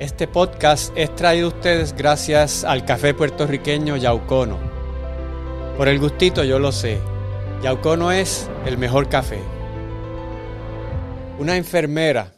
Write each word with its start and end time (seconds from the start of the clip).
Este 0.00 0.26
podcast 0.26 0.92
es 0.96 1.14
traído 1.14 1.46
a 1.46 1.50
ustedes 1.50 1.92
gracias 1.92 2.64
al 2.64 2.84
café 2.84 3.14
puertorriqueño 3.14 3.96
Yaucono. 3.96 4.58
Por 5.76 5.86
el 5.86 6.00
gustito 6.00 6.42
yo 6.42 6.58
lo 6.58 6.72
sé, 6.72 6.98
Yaucono 7.62 8.10
es 8.10 8.50
el 8.66 8.76
mejor 8.76 9.08
café. 9.08 9.38
Una 11.38 11.56
enfermera 11.56 12.34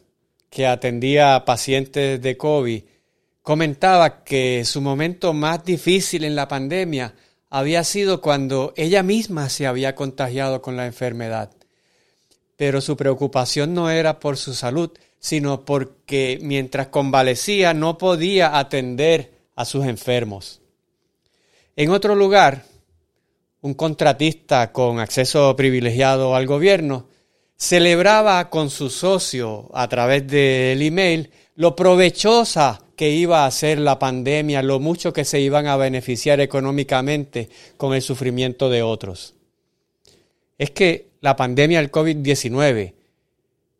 que 0.51 0.67
atendía 0.67 1.33
a 1.33 1.45
pacientes 1.45 2.21
de 2.21 2.37
COVID 2.37 2.83
comentaba 3.41 4.23
que 4.23 4.63
su 4.63 4.79
momento 4.79 5.33
más 5.33 5.65
difícil 5.65 6.25
en 6.25 6.35
la 6.35 6.47
pandemia 6.47 7.15
había 7.49 7.83
sido 7.83 8.21
cuando 8.21 8.71
ella 8.77 9.01
misma 9.01 9.49
se 9.49 9.65
había 9.65 9.95
contagiado 9.95 10.61
con 10.61 10.77
la 10.77 10.85
enfermedad. 10.85 11.49
Pero 12.55 12.81
su 12.81 12.95
preocupación 12.95 13.73
no 13.73 13.89
era 13.89 14.19
por 14.19 14.37
su 14.37 14.53
salud, 14.53 14.91
sino 15.19 15.65
porque 15.65 16.39
mientras 16.41 16.87
convalecía 16.87 17.73
no 17.73 17.97
podía 17.97 18.57
atender 18.57 19.31
a 19.55 19.65
sus 19.65 19.85
enfermos. 19.85 20.61
En 21.75 21.91
otro 21.91 22.15
lugar, 22.15 22.63
un 23.61 23.73
contratista 23.73 24.71
con 24.71 24.99
acceso 24.99 25.55
privilegiado 25.55 26.35
al 26.35 26.45
gobierno 26.45 27.07
celebraba 27.57 28.49
con 28.49 28.69
su 28.69 28.89
socio 28.89 29.69
a 29.73 29.87
través 29.87 30.27
del 30.27 30.81
email 30.81 31.31
lo 31.55 31.75
provechosa 31.75 32.83
que 32.95 33.11
iba 33.11 33.45
a 33.45 33.51
ser 33.51 33.79
la 33.79 33.99
pandemia, 33.99 34.61
lo 34.61 34.79
mucho 34.79 35.11
que 35.11 35.25
se 35.25 35.39
iban 35.39 35.67
a 35.67 35.75
beneficiar 35.75 36.39
económicamente 36.39 37.49
con 37.77 37.93
el 37.93 38.01
sufrimiento 38.01 38.69
de 38.69 38.83
otros. 38.83 39.35
Es 40.57 40.71
que 40.71 41.09
la 41.21 41.35
pandemia 41.35 41.79
del 41.79 41.91
COVID-19 41.91 42.93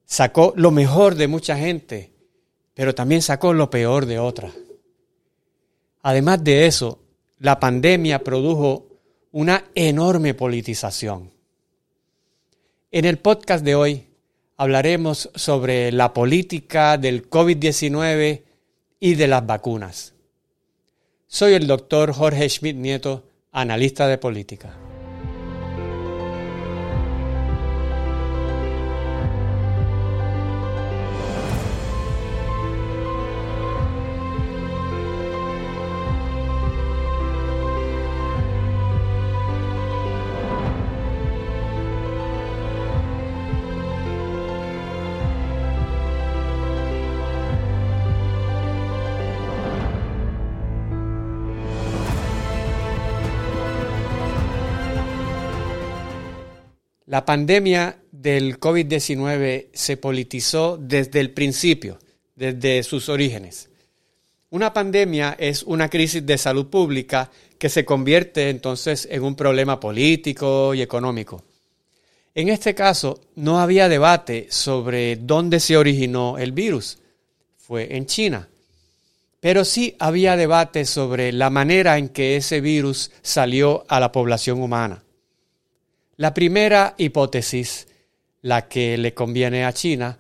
sacó 0.08 0.54
lo 0.56 0.72
mejor 0.72 1.16
de 1.16 1.28
mucha 1.28 1.58
gente, 1.58 2.12
pero 2.74 2.96
también 2.96 3.22
sacó 3.22 3.54
lo 3.54 3.70
peor 3.70 4.06
de 4.06 4.18
otra. 4.18 4.52
Además 6.02 6.44
de 6.44 6.66
eso, 6.66 7.00
la 7.40 7.60
pandemia 7.60 8.24
produjo 8.24 8.88
una 9.32 9.66
enorme 9.76 10.34
politización. 10.34 11.32
En 12.90 13.06
el 13.06 13.20
podcast 13.20 13.64
de 13.64 13.76
hoy 13.76 14.08
hablaremos 14.56 15.30
sobre 15.36 15.92
la 15.92 16.14
política 16.14 16.98
del 16.98 17.30
COVID-19 17.30 18.44
y 19.00 19.16
de 19.16 19.28
las 19.28 19.46
vacunas. 19.46 20.14
Soy 21.28 21.54
el 21.54 21.68
doctor 21.68 22.14
Jorge 22.14 22.48
Schmidt 22.48 22.78
Nieto, 22.78 23.26
analista 23.52 24.08
de 24.08 24.18
política. 24.18 24.87
La 57.18 57.26
pandemia 57.26 57.98
del 58.12 58.60
COVID-19 58.60 59.70
se 59.74 59.98
politizó 59.98 60.78
desde 60.80 61.20
el 61.20 61.32
principio, 61.32 61.98
desde 62.36 62.84
sus 62.84 63.10
orígenes. 63.10 63.70
Una 64.52 64.72
pandemia 64.72 65.36
es 65.40 65.64
una 65.64 65.90
crisis 65.90 66.24
de 66.24 66.38
salud 66.38 66.68
pública 66.68 67.32
que 67.58 67.70
se 67.70 67.84
convierte 67.86 68.52
entonces 68.52 69.08
en 69.10 69.24
un 69.24 69.36
problema 69.36 69.80
político 69.80 70.76
y 70.76 70.84
económico. 70.84 71.44
En 72.36 72.50
este 72.50 72.76
caso, 72.76 73.20
no 73.34 73.60
había 73.60 73.90
debate 73.90 74.46
sobre 74.52 75.16
dónde 75.16 75.60
se 75.60 75.76
originó 75.76 76.38
el 76.38 76.52
virus. 76.52 77.00
Fue 77.58 77.96
en 77.98 78.06
China. 78.06 78.48
Pero 79.40 79.66
sí 79.66 79.96
había 79.98 80.38
debate 80.38 80.86
sobre 80.86 81.32
la 81.32 81.50
manera 81.50 81.98
en 81.98 82.10
que 82.10 82.36
ese 82.36 82.62
virus 82.62 83.10
salió 83.24 83.86
a 83.88 84.00
la 84.00 84.12
población 84.12 84.62
humana. 84.62 85.02
La 86.18 86.34
primera 86.34 86.96
hipótesis, 86.98 87.88
la 88.42 88.68
que 88.68 88.98
le 88.98 89.14
conviene 89.14 89.66
a 89.66 89.72
China, 89.72 90.18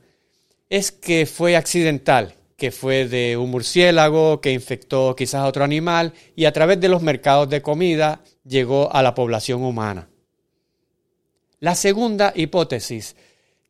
es 0.69 0.91
que 0.91 1.25
fue 1.25 1.55
accidental, 1.55 2.35
que 2.55 2.69
fue 2.69 3.07
de 3.07 3.35
un 3.35 3.49
murciélago 3.49 4.39
que 4.39 4.51
infectó 4.51 5.15
quizás 5.15 5.41
a 5.41 5.47
otro 5.47 5.63
animal 5.63 6.13
y 6.35 6.45
a 6.45 6.53
través 6.53 6.79
de 6.79 6.89
los 6.89 7.01
mercados 7.01 7.49
de 7.49 7.63
comida 7.63 8.21
llegó 8.45 8.93
a 8.93 9.01
la 9.01 9.15
población 9.15 9.63
humana. 9.63 10.07
La 11.59 11.73
segunda 11.73 12.31
hipótesis, 12.35 13.15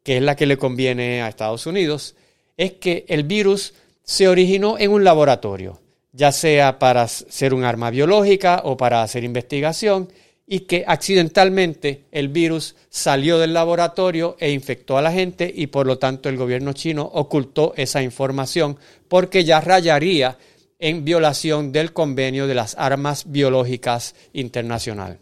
que 0.03 0.17
es 0.17 0.21
la 0.21 0.35
que 0.35 0.47
le 0.47 0.57
conviene 0.57 1.21
a 1.21 1.29
Estados 1.29 1.65
Unidos, 1.65 2.17
es 2.57 2.73
que 2.73 3.05
el 3.07 3.23
virus 3.23 3.73
se 4.03 4.27
originó 4.27 4.77
en 4.77 4.91
un 4.91 5.05
laboratorio, 5.05 5.79
ya 6.11 6.33
sea 6.33 6.77
para 6.77 7.07
ser 7.07 7.53
un 7.53 7.63
arma 7.63 7.89
biológica 7.89 8.63
o 8.65 8.75
para 8.75 9.01
hacer 9.01 9.23
investigación, 9.23 10.09
y 10.49 10.61
que 10.61 10.85
accidentalmente 10.87 12.05
el 12.09 12.29
virus 12.29 12.75
salió 12.89 13.37
del 13.37 13.53
laboratorio 13.53 14.37
e 14.39 14.51
infectó 14.51 14.97
a 14.97 15.01
la 15.01 15.11
gente 15.11 15.51
y 15.53 15.67
por 15.67 15.85
lo 15.85 15.99
tanto 15.99 16.29
el 16.29 16.37
gobierno 16.37 16.71
chino 16.71 17.03
ocultó 17.03 17.73
esa 17.75 18.01
información 18.01 18.77
porque 19.09 19.43
ya 19.43 19.59
rayaría 19.59 20.37
en 20.79 21.03
violación 21.03 21.73
del 21.73 21.91
convenio 21.91 22.47
de 22.47 22.55
las 22.55 22.75
armas 22.77 23.25
biológicas 23.29 24.15
internacional. 24.31 25.19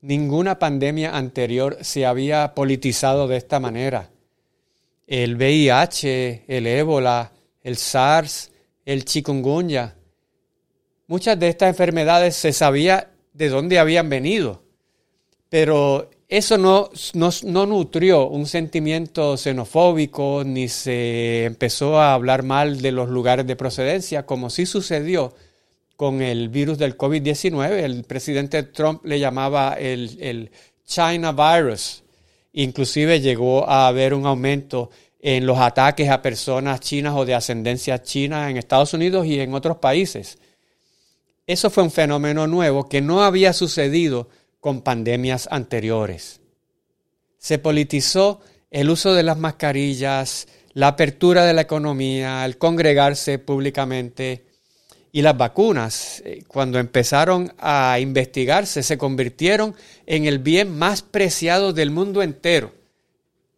Ninguna 0.00 0.58
pandemia 0.58 1.16
anterior 1.16 1.78
se 1.82 2.04
había 2.04 2.54
politizado 2.54 3.28
de 3.28 3.36
esta 3.36 3.60
manera. 3.60 4.10
El 5.06 5.36
VIH, 5.36 6.44
el 6.48 6.66
ébola, 6.66 7.32
el 7.62 7.76
SARS, 7.76 8.50
el 8.84 9.04
chikungunya. 9.04 9.94
Muchas 11.06 11.38
de 11.38 11.48
estas 11.48 11.68
enfermedades 11.68 12.34
se 12.34 12.52
sabía 12.52 13.10
de 13.32 13.48
dónde 13.48 13.78
habían 13.78 14.08
venido. 14.08 14.62
Pero 15.48 16.10
eso 16.28 16.58
no, 16.58 16.90
no, 17.14 17.66
nutrió 17.66 18.28
un 18.28 18.46
sentimiento 18.46 19.36
xenofóbico 19.36 20.44
ni 20.44 20.68
se 20.68 21.44
empezó 21.44 22.00
a 22.00 22.14
hablar 22.14 22.44
mal 22.44 22.80
de 22.80 22.92
los 22.92 23.08
lugares 23.08 23.46
de 23.46 23.56
procedencia, 23.56 24.26
como 24.26 24.48
sí 24.48 24.64
sucedió 24.64 25.34
con 25.96 26.22
el 26.22 26.48
virus 26.48 26.78
del 26.78 26.96
COVID-19. 26.96 27.72
El 27.72 28.04
presidente 28.04 28.62
Trump 28.62 29.04
le 29.04 29.18
llamaba 29.18 29.74
el, 29.74 30.16
el 30.20 30.50
China 30.86 31.32
virus. 31.32 32.04
Inclusive 32.52 33.20
llegó 33.20 33.68
a 33.68 33.88
haber 33.88 34.14
un 34.14 34.26
aumento 34.26 34.90
en 35.20 35.46
los 35.46 35.58
ataques 35.58 36.08
a 36.08 36.22
personas 36.22 36.80
chinas 36.80 37.14
o 37.16 37.24
de 37.24 37.34
ascendencia 37.34 38.02
china 38.02 38.48
en 38.48 38.56
Estados 38.56 38.94
Unidos 38.94 39.26
y 39.26 39.40
en 39.40 39.52
otros 39.52 39.78
países. 39.78 40.38
Eso 41.50 41.68
fue 41.68 41.82
un 41.82 41.90
fenómeno 41.90 42.46
nuevo 42.46 42.88
que 42.88 43.00
no 43.00 43.24
había 43.24 43.52
sucedido 43.52 44.28
con 44.60 44.82
pandemias 44.82 45.48
anteriores. 45.50 46.40
Se 47.38 47.58
politizó 47.58 48.40
el 48.70 48.88
uso 48.88 49.14
de 49.14 49.24
las 49.24 49.36
mascarillas, 49.36 50.46
la 50.74 50.86
apertura 50.86 51.44
de 51.44 51.52
la 51.52 51.62
economía, 51.62 52.44
el 52.44 52.56
congregarse 52.56 53.40
públicamente 53.40 54.46
y 55.10 55.22
las 55.22 55.36
vacunas, 55.36 56.22
eh, 56.24 56.44
cuando 56.46 56.78
empezaron 56.78 57.52
a 57.58 57.98
investigarse, 57.98 58.84
se 58.84 58.96
convirtieron 58.96 59.74
en 60.06 60.26
el 60.26 60.38
bien 60.38 60.78
más 60.78 61.02
preciado 61.02 61.72
del 61.72 61.90
mundo 61.90 62.22
entero. 62.22 62.79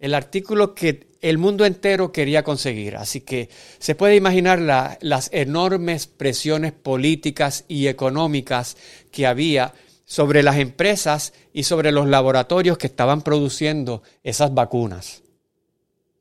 El 0.03 0.15
artículo 0.15 0.75
que 0.75 1.13
el 1.21 1.39
mundo 1.39 1.65
entero 1.65 2.11
quería 2.11 2.43
conseguir. 2.43 2.97
Así 2.97 3.21
que 3.21 3.49
se 3.79 3.95
puede 3.95 4.17
imaginar 4.17 4.59
las 5.01 5.31
enormes 5.33 6.09
presiones 6.09 6.73
políticas 6.73 7.65
y 7.69 7.87
económicas 7.87 8.77
que 9.13 9.29
había 9.29 9.73
sobre 10.05 10.43
las 10.43 10.59
empresas 10.59 11.33
y 11.53 11.63
sobre 11.63 11.93
los 11.93 12.09
laboratorios 12.09 12.79
que 12.79 12.89
estaban 12.89 13.23
produciendo 13.23 14.03
esas 14.25 14.53
vacunas. 14.53 15.23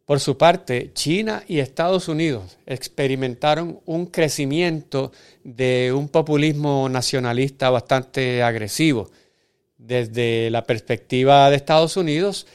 Por 0.05 0.19
su 0.19 0.37
parte, 0.37 0.91
China 0.93 1.43
y 1.47 1.57
Estados 1.57 2.07
Unidos 2.07 2.59
experimentaron 2.67 3.79
un 3.87 4.05
crecimiento 4.05 5.11
de 5.43 5.91
un 5.91 6.07
populismo 6.07 6.87
nacionalista 6.87 7.71
bastante 7.71 8.43
agresivo. 8.43 9.09
Desde 9.79 10.51
la 10.51 10.65
perspectiva 10.65 11.49
de 11.49 11.55
Estados 11.55 11.97
Unidos, 11.97 12.45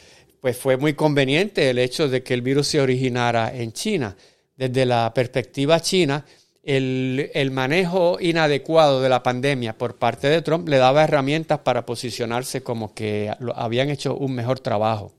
pues 0.40 0.56
fue 0.56 0.76
muy 0.76 0.94
conveniente 0.94 1.70
el 1.70 1.78
hecho 1.78 2.08
de 2.08 2.22
que 2.22 2.34
el 2.34 2.42
virus 2.42 2.68
se 2.68 2.80
originara 2.80 3.54
en 3.54 3.72
China. 3.72 4.16
Desde 4.56 4.86
la 4.86 5.12
perspectiva 5.12 5.80
china, 5.80 6.24
el, 6.62 7.30
el, 7.34 7.50
manejo 7.50 8.18
inadecuado 8.20 9.00
de 9.00 9.08
la 9.08 9.22
pandemia 9.22 9.76
por 9.76 9.96
parte 9.96 10.28
de 10.28 10.42
Trump 10.42 10.68
le 10.68 10.78
daba 10.78 11.04
herramientas 11.04 11.60
para 11.60 11.86
posicionarse 11.86 12.62
como 12.62 12.94
que 12.94 13.30
habían 13.54 13.90
hecho 13.90 14.16
un 14.16 14.34
mejor 14.34 14.60
trabajo. 14.60 15.12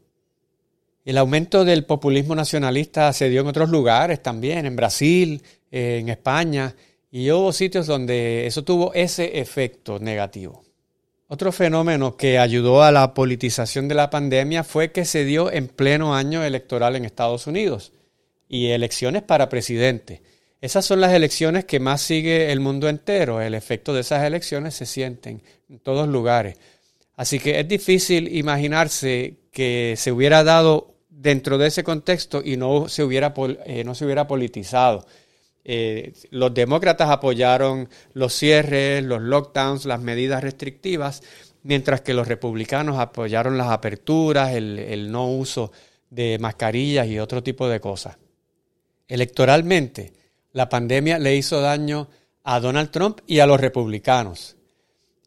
El 1.08 1.18
aumento 1.18 1.64
del 1.64 1.86
populismo 1.86 2.36
nacionalista 2.36 3.14
se 3.14 3.30
dio 3.30 3.40
en 3.40 3.48
otros 3.48 3.70
lugares 3.70 4.22
también, 4.22 4.66
en 4.66 4.76
Brasil, 4.76 5.42
en 5.72 6.10
España, 6.10 6.76
y 7.10 7.32
hubo 7.32 7.54
sitios 7.54 7.88
donde 7.88 8.46
eso 8.46 8.66
tuvo 8.66 8.94
ese 8.94 9.40
efecto 9.40 10.00
negativo. 10.00 10.67
Otro 11.30 11.52
fenómeno 11.52 12.16
que 12.16 12.40
ayudó 12.40 12.84
a 12.84 12.92
la 12.92 13.14
politización 13.14 13.90
de 13.90 13.96
la 13.96 14.10
pandemia 14.10 14.64
fue 14.64 14.94
que 14.94 15.04
se 15.04 15.26
dio 15.26 15.52
en 15.52 15.68
pleno 15.68 16.16
año 16.16 16.44
electoral 16.44 16.96
en 16.96 17.04
Estados 17.04 17.48
Unidos 17.48 17.92
y 18.48 18.68
elecciones 18.68 19.24
para 19.24 19.50
presidente. 19.50 20.22
Esas 20.62 20.86
son 20.86 21.02
las 21.02 21.12
elecciones 21.12 21.66
que 21.66 21.82
más 21.82 22.02
sigue 22.02 22.52
el 22.52 22.62
mundo 22.62 22.88
entero. 22.88 23.42
El 23.42 23.56
efecto 23.56 23.94
de 23.94 24.02
esas 24.02 24.24
elecciones 24.24 24.74
se 24.74 24.86
sienten 24.86 25.44
en 25.70 25.80
todos 25.80 26.08
lugares. 26.08 26.58
Así 27.18 27.40
que 27.40 27.60
es 27.60 27.68
difícil 27.68 28.34
imaginarse 28.34 29.36
que 29.52 29.96
se 29.98 30.14
hubiera 30.14 30.46
dado 30.46 30.96
dentro 31.10 31.58
de 31.58 31.68
ese 31.68 31.84
contexto 31.84 32.42
y 32.44 32.56
no 32.56 32.88
se 32.88 33.04
hubiera, 33.04 33.34
eh, 33.66 33.84
no 33.84 33.96
se 33.96 34.06
hubiera 34.06 34.28
politizado. 34.28 35.06
Eh, 35.70 36.14
los 36.32 36.54
demócratas 36.54 37.10
apoyaron 37.10 37.90
los 38.14 38.34
cierres, 38.34 39.04
los 39.04 39.22
lockdowns, 39.22 39.86
las 39.86 40.02
medidas 40.02 40.42
restrictivas, 40.42 41.22
mientras 41.64 42.02
que 42.02 42.14
los 42.14 42.28
republicanos 42.28 42.98
apoyaron 42.98 43.58
las 43.58 43.68
aperturas, 43.68 44.56
el 44.56 45.12
no 45.12 45.30
uso 45.30 45.72
de 46.10 46.38
mascarillas 46.40 47.08
y 47.08 47.20
otro 47.20 47.44
tipo 47.44 47.68
de 47.68 47.80
cosas. 47.80 48.18
Electoralmente, 49.08 50.14
la 50.54 50.70
pandemia 50.70 51.20
le 51.20 51.36
hizo 51.36 51.62
daño 51.62 52.08
a 52.44 52.60
Donald 52.60 52.92
Trump 52.92 53.20
y 53.28 53.40
a 53.40 53.46
los 53.46 53.60
republicanos. 53.60 54.56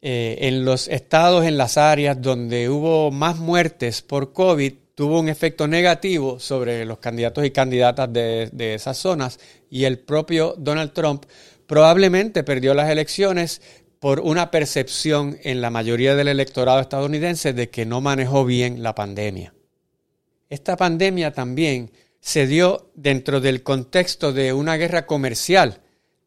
Eh, 0.02 0.38
en 0.40 0.64
los 0.64 0.88
estados, 0.88 1.44
en 1.44 1.58
las 1.58 1.76
áreas 1.76 2.20
donde 2.20 2.70
hubo 2.70 3.10
más 3.10 3.36
muertes 3.36 4.00
por 4.00 4.32
COVID, 4.32 4.72
tuvo 5.00 5.18
un 5.18 5.30
efecto 5.30 5.66
negativo 5.66 6.38
sobre 6.38 6.84
los 6.84 6.98
candidatos 6.98 7.46
y 7.46 7.52
candidatas 7.52 8.12
de, 8.12 8.50
de 8.52 8.74
esas 8.74 8.98
zonas 8.98 9.40
y 9.70 9.84
el 9.84 9.98
propio 9.98 10.54
Donald 10.58 10.92
Trump 10.92 11.24
probablemente 11.66 12.44
perdió 12.44 12.74
las 12.74 12.90
elecciones 12.90 13.62
por 13.98 14.20
una 14.20 14.50
percepción 14.50 15.38
en 15.42 15.62
la 15.62 15.70
mayoría 15.70 16.14
del 16.14 16.28
electorado 16.28 16.80
estadounidense 16.80 17.54
de 17.54 17.70
que 17.70 17.86
no 17.86 18.02
manejó 18.02 18.44
bien 18.44 18.82
la 18.82 18.94
pandemia. 18.94 19.54
Esta 20.50 20.76
pandemia 20.76 21.32
también 21.32 21.92
se 22.20 22.46
dio 22.46 22.90
dentro 22.94 23.40
del 23.40 23.62
contexto 23.62 24.34
de 24.34 24.52
una 24.52 24.76
guerra 24.76 25.06
comercial 25.06 25.80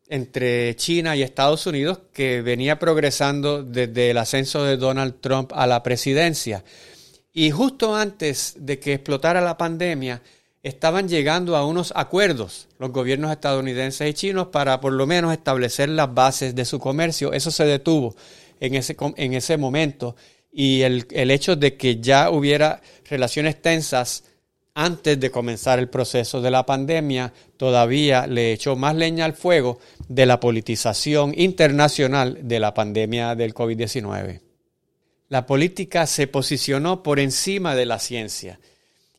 entre 0.08 0.76
China 0.78 1.16
y 1.16 1.22
Estados 1.22 1.68
Unidos 1.68 2.00
que 2.12 2.42
venía 2.42 2.80
progresando 2.80 3.62
desde 3.62 4.10
el 4.10 4.18
ascenso 4.18 4.64
de 4.64 4.78
Donald 4.78 5.22
Trump 5.22 5.52
a 5.54 5.68
la 5.68 5.84
presidencia. 5.84 6.64
Y 7.34 7.50
justo 7.50 7.96
antes 7.96 8.56
de 8.60 8.80
que 8.80 8.94
explotara 8.94 9.42
la 9.42 9.58
pandemia, 9.58 10.22
estaban 10.62 11.10
llegando 11.10 11.58
a 11.58 11.66
unos 11.66 11.92
acuerdos 11.96 12.70
los 12.80 12.92
gobiernos 12.92 13.32
estadounidenses 13.32 14.10
y 14.10 14.14
chinos 14.14 14.48
para 14.48 14.80
por 14.80 14.94
lo 14.94 15.06
menos 15.06 15.34
establecer 15.34 15.90
las 15.90 16.14
bases 16.14 16.56
de 16.56 16.64
su 16.64 16.80
comercio. 16.80 17.34
Eso 17.34 17.52
se 17.52 17.66
detuvo 17.66 18.16
en 18.60 18.76
ese, 18.76 18.96
en 19.18 19.34
ese 19.34 19.58
momento 19.58 20.16
y 20.52 20.82
el, 20.82 21.06
el 21.12 21.32
hecho 21.32 21.56
de 21.56 21.76
que 21.76 22.00
ya 22.00 22.30
hubiera 22.30 22.82
relaciones 23.10 23.62
tensas 23.62 24.24
antes 24.76 25.20
de 25.20 25.32
comenzar 25.32 25.80
el 25.80 25.90
proceso 25.90 26.42
de 26.42 26.50
la 26.50 26.66
pandemia, 26.66 27.34
todavía 27.58 28.26
le 28.26 28.54
echó 28.54 28.76
más 28.76 28.96
leña 28.96 29.26
al 29.26 29.34
fuego 29.34 29.80
de 30.08 30.26
la 30.26 30.40
politización 30.40 31.34
internacional 31.38 32.40
de 32.42 32.60
la 32.60 32.74
pandemia 32.74 33.36
del 33.36 33.54
COVID-19. 33.54 34.53
La 35.34 35.48
política 35.48 36.06
se 36.06 36.28
posicionó 36.28 37.02
por 37.02 37.20
encima 37.20 37.74
de 37.74 37.88
la 37.88 37.98
ciencia. 37.98 38.60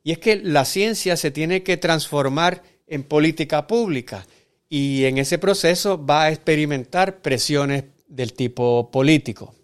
Y 0.04 0.12
es 0.12 0.18
que 0.20 0.36
la 0.36 0.64
ciencia 0.64 1.16
se 1.16 1.32
tiene 1.32 1.64
que 1.64 1.76
transformar 1.76 2.62
en 2.86 3.02
política 3.02 3.66
pública 3.66 4.24
y 4.68 5.06
en 5.06 5.18
ese 5.18 5.38
proceso 5.38 6.06
va 6.06 6.22
a 6.22 6.30
experimentar 6.30 7.20
presiones 7.20 7.86
del 8.06 8.32
tipo 8.32 8.92
político. 8.92 9.56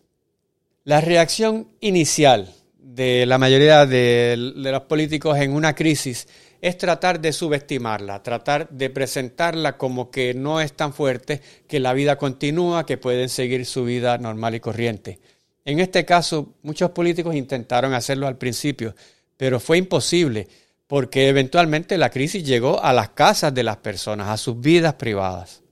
La 0.82 1.00
reacción 1.00 1.68
inicial 1.78 2.52
de 2.80 3.26
la 3.26 3.38
mayoría 3.38 3.86
de, 3.86 4.34
los 4.36 4.82
políticos 4.82 5.38
en 5.38 5.52
una 5.52 5.76
crisis 5.76 6.26
es 6.60 6.76
tratar 6.76 7.20
de 7.20 7.32
subestimarla, 7.32 8.24
tratar 8.24 8.68
de 8.70 8.90
presentarla 8.90 9.76
como 9.76 10.10
que 10.10 10.34
no 10.34 10.60
es 10.60 10.72
tan 10.72 10.94
fuerte, 10.94 11.42
que 11.68 11.78
la 11.78 11.92
vida 11.92 12.18
continúa, 12.18 12.86
que 12.86 12.98
pueden 12.98 13.28
seguir 13.28 13.66
su 13.66 13.84
vida 13.84 14.18
normal 14.18 14.56
y 14.56 14.60
corriente. 14.60 15.20
En 15.64 15.80
este 15.80 16.04
caso, 16.04 16.54
muchos 16.62 16.90
políticos 16.90 17.34
intentaron 17.34 17.94
hacerlo 17.94 18.26
al 18.26 18.38
principio, 18.38 18.94
pero 19.36 19.60
fue 19.60 19.78
imposible, 19.78 20.48
porque 20.86 21.28
eventualmente 21.28 21.98
la 21.98 22.10
crisis 22.10 22.44
llegó 22.44 22.82
a 22.82 22.92
las 22.92 23.10
casas 23.10 23.54
de 23.54 23.62
las 23.62 23.76
personas, 23.76 24.28
a 24.28 24.36
sus 24.36 24.60
vidas 24.60 24.94
privadas. 24.94 25.62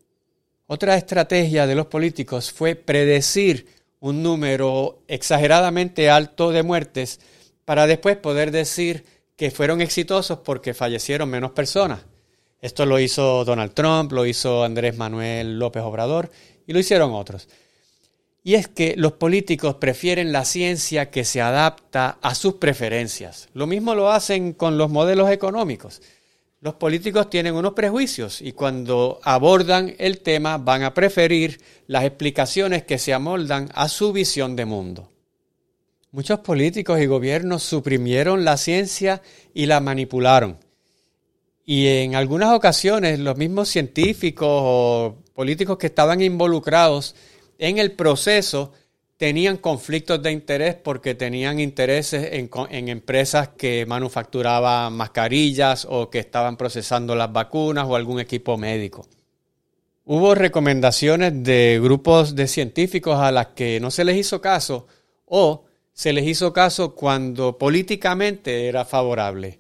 Otra 0.67 0.97
estrategia 0.97 1.67
de 1.67 1.75
los 1.75 1.87
políticos 1.87 2.53
fue 2.53 2.75
predecir 2.75 3.67
un 4.01 4.23
número 4.23 5.03
exageradamente 5.09 6.11
alto 6.11 6.51
de 6.51 6.63
muertes 6.63 7.21
para 7.65 7.87
después 7.87 8.17
poder 8.17 8.51
decir 8.51 9.05
que 9.37 9.51
fueron 9.51 9.81
exitosos 9.81 10.39
porque 10.39 10.75
fallecieron 10.75 11.31
menos 11.31 11.53
personas. 11.53 12.01
Esto 12.61 12.87
lo 12.87 12.99
hizo 12.99 13.45
Donald 13.45 13.73
Trump, 13.73 14.13
lo 14.13 14.27
hizo 14.27 14.65
Andrés 14.65 14.97
Manuel 14.97 15.59
López 15.59 15.83
Obrador 15.83 16.31
y 16.67 16.73
lo 16.73 16.81
hicieron 16.81 17.13
otros. 17.13 17.49
Y 18.49 18.55
es 18.55 18.67
que 18.67 18.95
los 18.97 19.13
políticos 19.13 19.75
prefieren 19.75 20.33
la 20.33 20.47
ciencia 20.47 21.11
que 21.11 21.25
se 21.25 21.43
adapta 21.43 22.17
a 22.23 22.35
sus 22.35 22.55
preferencias. 22.55 23.51
Lo 23.53 23.67
mismo 23.67 23.95
lo 23.95 24.11
hacen 24.11 24.55
con 24.55 24.79
los 24.79 24.89
modelos 24.89 25.31
económicos. 25.31 26.01
Los 26.63 26.73
políticos 26.73 27.29
tienen 27.29 27.55
unos 27.55 27.75
prejuicios 27.75 28.41
y 28.41 28.53
cuando 28.53 29.21
abordan 29.23 29.95
el 29.99 30.21
tema 30.21 30.57
van 30.57 30.83
a 30.83 30.95
preferir 30.95 31.61
las 31.89 32.05
explicaciones 32.05 32.85
que 32.85 32.97
se 32.97 33.13
amoldan 33.13 33.69
a 33.75 33.87
su 33.87 34.15
visión 34.15 34.57
de 34.57 34.65
mundo. 34.65 35.13
Muchos 36.11 36.41
políticos 36.41 37.01
y 37.01 37.05
gobiernos 37.05 37.63
suprimieron 37.63 38.47
la 38.47 38.57
ciencia 38.57 39.21
y 39.53 39.67
la 39.67 39.81
manipularon. 39.81 40.57
Y 41.67 41.87
en 41.87 42.15
algunas 42.15 42.55
ocasiones 42.55 43.19
los 43.19 43.37
mismos 43.37 43.69
científicos 43.69 44.49
o 44.51 45.17
políticos 45.35 45.77
que 45.77 45.89
estaban 45.89 46.23
involucrados 46.23 47.15
en 47.59 47.79
el 47.79 47.93
proceso 47.93 48.73
tenían 49.19 49.57
conflictos 49.57 50.23
de 50.23 50.31
interés 50.31 50.77
porque 50.77 51.17
tenían 51.17 51.59
intereses 51.59 52.31
en, 52.33 52.89
empresas 52.89 53.49
que 53.49 53.85
manufacturaban 53.85 54.93
mascarillas 54.93 55.87
o 55.91 56.09
que 56.09 56.21
estaban 56.21 56.57
procesando 56.57 57.17
las 57.17 57.33
vacunas 57.33 57.85
o 57.89 57.97
algún 57.97 58.21
equipo 58.21 58.57
médico. 58.57 59.07
Hubo 60.05 60.35
recomendaciones 60.35 61.43
de 61.43 61.81
grupos 61.83 62.35
de 62.37 62.47
científicos 62.47 63.19
a 63.19 63.33
las 63.33 63.49
que 63.49 63.81
no 63.81 63.91
se 63.91 64.05
les 64.05 64.17
hizo 64.17 64.41
caso 64.41 64.87
o 65.27 65.65
se 65.93 66.13
les 66.13 66.25
hizo 66.27 66.53
caso 66.53 66.95
cuando 66.95 67.59
políticamente 67.59 68.69
era 68.69 68.85
favorable. 68.85 69.59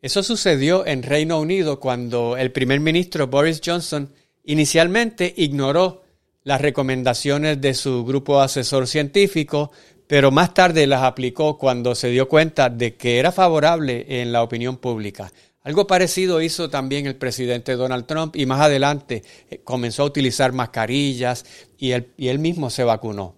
Eso 0.00 0.22
sucedió 0.22 0.86
en 0.86 1.02
Reino 1.02 1.38
Unido 1.38 1.78
cuando 1.78 2.38
el 2.38 2.52
primer 2.52 2.80
ministro 2.80 3.26
Boris 3.26 3.60
Johnson 3.64 4.10
inicialmente 4.44 5.32
ignoró 5.36 6.03
las 6.44 6.60
recomendaciones 6.60 7.60
de 7.60 7.74
su 7.74 8.04
grupo 8.04 8.40
asesor 8.40 8.86
científico, 8.86 9.72
pero 10.06 10.30
más 10.30 10.54
tarde 10.54 10.86
las 10.86 11.02
aplicó 11.02 11.58
cuando 11.58 11.94
se 11.94 12.08
dio 12.08 12.28
cuenta 12.28 12.68
de 12.68 12.94
que 12.96 13.18
era 13.18 13.32
favorable 13.32 14.04
en 14.20 14.30
la 14.30 14.42
opinión 14.42 14.76
pública. 14.76 15.32
Algo 15.62 15.86
parecido 15.86 16.42
hizo 16.42 16.68
también 16.68 17.06
el 17.06 17.16
presidente 17.16 17.74
Donald 17.74 18.04
Trump 18.04 18.36
y 18.36 18.44
más 18.44 18.60
adelante 18.60 19.22
eh, 19.48 19.60
comenzó 19.64 20.02
a 20.02 20.06
utilizar 20.06 20.52
mascarillas 20.52 21.46
y 21.78 21.92
él, 21.92 22.12
y 22.18 22.28
él 22.28 22.38
mismo 22.38 22.68
se 22.68 22.84
vacunó. 22.84 23.34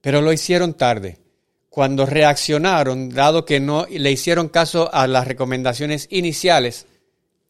Pero 0.00 0.20
lo 0.20 0.32
hicieron 0.32 0.74
tarde. 0.74 1.18
Cuando 1.70 2.06
reaccionaron, 2.06 3.10
dado 3.10 3.44
que 3.44 3.60
no 3.60 3.86
le 3.88 4.10
hicieron 4.10 4.48
caso 4.48 4.92
a 4.92 5.06
las 5.06 5.28
recomendaciones 5.28 6.08
iniciales, 6.10 6.86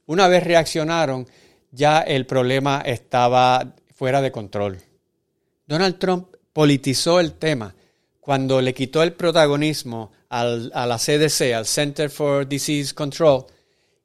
una 0.05 0.29
vez 0.29 0.45
reaccionaron, 0.45 1.27
ya 1.71 2.01
el 2.01 2.27
problema 2.27 2.83
estaba 2.85 3.75
fuera 3.99 4.23
de 4.23 4.31
control. 4.31 4.79
Donald 5.67 5.99
Trump 5.99 6.29
politizó 6.53 7.19
el 7.19 7.33
tema 7.33 7.75
cuando 8.21 8.61
le 8.61 8.73
quitó 8.73 9.03
el 9.03 9.13
protagonismo 9.13 10.13
a 10.29 10.45
la 10.45 10.99
CDC, 10.99 11.53
al 11.53 11.67
Center 11.67 12.09
for 12.09 12.47
Disease 12.47 12.95
Control, 12.95 13.47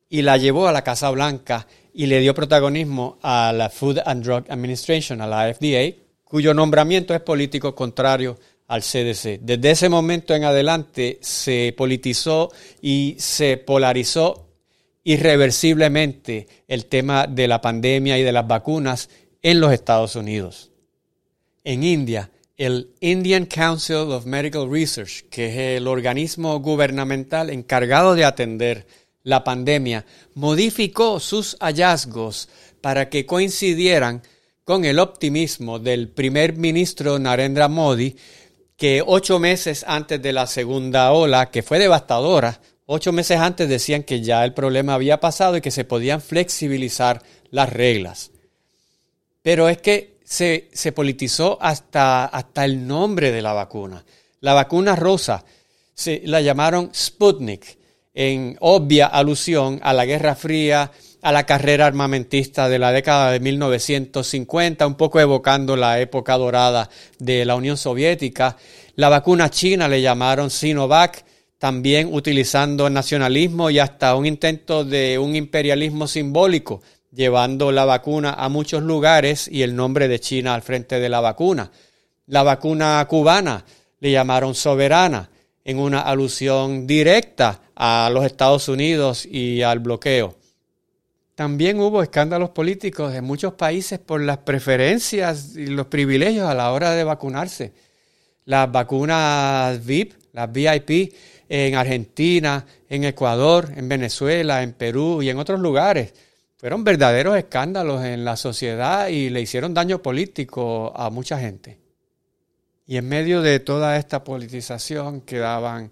y 0.10 0.24
la 0.24 0.38
llevó 0.38 0.68
a 0.68 0.72
la 0.72 0.84
Casa 0.84 1.12
Blanca 1.12 1.68
y 1.94 2.08
le 2.08 2.22
dio 2.22 2.34
protagonismo 2.34 3.20
a 3.22 3.54
la 3.56 3.70
Food 3.70 4.00
and 4.04 4.24
Drug 4.24 4.46
Administration, 4.50 5.22
a 5.22 5.28
la 5.28 5.54
FDA, 5.54 5.96
cuyo 6.24 6.56
nombramiento 6.56 7.14
es 7.14 7.22
político 7.22 7.76
contrario 7.76 8.40
al 8.68 8.82
CDC. 8.82 9.42
Desde 9.42 9.72
ese 9.72 9.90
momento 9.90 10.34
en 10.34 10.46
adelante 10.46 11.20
se 11.22 11.72
politizó 11.78 12.52
y 12.82 13.16
se 13.20 13.58
polarizó 13.58 14.48
irreversiblemente 15.04 16.48
el 16.68 16.86
tema 16.86 17.28
de 17.28 17.48
la 17.48 17.62
pandemia 17.62 18.18
y 18.18 18.24
de 18.24 18.32
las 18.32 18.48
vacunas 18.48 19.10
en 19.44 19.60
los 19.60 19.74
Estados 19.74 20.16
Unidos. 20.16 20.72
En 21.66 21.84
India, 21.84 22.32
el 22.58 22.92
Indian 23.02 23.46
Council 23.46 24.12
of 24.12 24.26
Medical 24.26 24.70
Research, 24.72 25.26
que 25.30 25.48
es 25.48 25.78
el 25.78 25.88
organismo 25.88 26.60
gubernamental 26.60 27.50
encargado 27.50 28.16
de 28.16 28.26
atender 28.26 28.88
la 29.22 29.44
pandemia, 29.44 30.06
modificó 30.34 31.20
sus 31.20 31.58
hallazgos 31.60 32.50
para 32.82 33.10
que 33.10 33.26
coincidieran 33.26 34.24
con 34.64 34.86
el 34.86 35.00
optimismo 35.00 35.78
del 35.78 36.10
primer 36.10 36.56
ministro 36.56 37.20
Narendra 37.20 37.68
Modi, 37.68 38.16
que 38.78 39.04
ocho 39.06 39.40
meses 39.40 39.84
antes 39.88 40.22
de 40.22 40.34
la 40.34 40.48
segunda 40.48 41.12
ola, 41.12 41.52
que 41.52 41.64
fue 41.64 41.80
devastadora, 41.80 42.62
ocho 42.86 43.12
meses 43.12 43.40
antes 43.40 43.68
decían 43.68 44.04
que 44.04 44.22
ya 44.22 44.44
el 44.46 44.54
problema 44.54 44.94
había 44.94 45.20
pasado 45.20 45.58
y 45.58 45.62
que 45.62 45.72
se 45.72 45.84
podían 45.84 46.22
flexibilizar 46.22 47.22
las 47.50 47.72
reglas. 47.72 48.33
Pero 49.44 49.70
es 49.70 49.78
que 49.78 50.18
se, 50.26 50.70
se 50.74 50.92
politizó 50.92 51.60
hasta, 51.62 52.26
hasta 52.26 52.66
el 52.66 52.88
nombre 52.88 53.32
de 53.32 53.44
la 53.44 53.54
vacuna. 53.54 54.04
La 54.40 54.54
vacuna 54.54 54.96
rosa 54.96 55.46
se 55.94 56.22
la 56.26 56.42
llamaron 56.42 56.90
Sputnik, 56.94 57.78
en 58.16 58.58
obvia 58.60 59.08
alusión 59.08 59.80
a 59.84 59.94
la 59.94 60.06
Guerra 60.06 60.36
Fría, 60.36 60.92
a 61.22 61.32
la 61.32 61.46
carrera 61.46 61.88
armamentista 61.88 62.68
de 62.68 62.80
la 62.80 62.92
década 62.92 63.32
de 63.32 63.40
1950, 63.40 64.86
un 64.86 64.96
poco 64.96 65.20
evocando 65.20 65.76
la 65.76 66.00
época 66.00 66.38
dorada 66.38 66.90
de 67.18 67.46
la 67.46 67.56
Unión 67.56 67.78
Soviética. 67.78 68.58
La 68.96 69.10
vacuna 69.10 69.50
china 69.50 69.88
le 69.88 70.02
llamaron 70.02 70.50
Sinovac, 70.50 71.26
también 71.58 72.14
utilizando 72.14 72.88
el 72.88 72.94
nacionalismo 72.94 73.70
y 73.70 73.80
hasta 73.80 74.16
un 74.16 74.26
intento 74.26 74.84
de 74.84 75.18
un 75.18 75.36
imperialismo 75.36 76.08
simbólico, 76.08 76.82
llevando 77.14 77.72
la 77.72 77.86
vacuna 77.86 78.34
a 78.34 78.50
muchos 78.50 78.84
lugares 78.84 79.48
y 79.48 79.62
el 79.62 79.76
nombre 79.76 80.08
de 80.08 80.20
China 80.20 80.56
al 80.56 80.62
frente 80.62 81.00
de 81.00 81.10
la 81.10 81.22
vacuna. 81.22 81.72
La 82.28 82.44
vacuna 82.44 83.06
cubana 83.08 83.64
le 84.00 84.12
llamaron 84.12 84.56
soberana, 84.56 85.30
en 85.66 85.80
una 85.80 86.02
alusión 86.02 86.86
directa 86.86 87.62
a 87.76 88.10
los 88.12 88.26
Estados 88.26 88.68
Unidos 88.68 89.26
y 89.26 89.62
al 89.62 89.80
bloqueo. 89.80 90.36
También 91.36 91.80
hubo 91.80 92.04
escándalos 92.04 92.52
políticos 92.52 93.14
en 93.16 93.24
muchos 93.24 93.54
países 93.54 93.98
por 93.98 94.22
las 94.22 94.40
preferencias 94.40 95.56
y 95.56 95.68
los 95.68 95.88
privilegios 95.88 96.48
a 96.48 96.54
la 96.54 96.72
hora 96.72 96.92
de 96.92 97.04
vacunarse. 97.04 97.74
Las 98.46 98.72
vacunas 98.72 99.84
VIP, 99.84 100.14
las 100.34 100.52
VIP 100.52 101.14
en 101.50 101.76
Argentina, 101.76 102.66
en 102.90 103.06
Ecuador, 103.06 103.72
en 103.76 103.88
Venezuela, 103.88 104.62
en 104.62 104.74
Perú 104.74 105.22
y 105.24 105.30
en 105.30 105.40
otros 105.40 105.60
lugares. 105.60 106.14
Fueron 106.64 106.86
verdaderos 106.86 107.36
escándalos 107.36 108.06
en 108.06 108.24
la 108.24 108.38
sociedad 108.38 109.10
y 109.10 109.30
le 109.30 109.42
hicieron 109.42 109.74
daño 109.74 110.02
político 110.02 110.94
a 110.96 111.10
mucha 111.10 111.38
gente. 111.38 111.78
Y 112.88 112.96
en 112.96 113.06
medio 113.10 113.42
de 113.42 113.60
toda 113.60 113.98
esta 113.98 114.24
politización 114.24 115.20
quedaban 115.20 115.90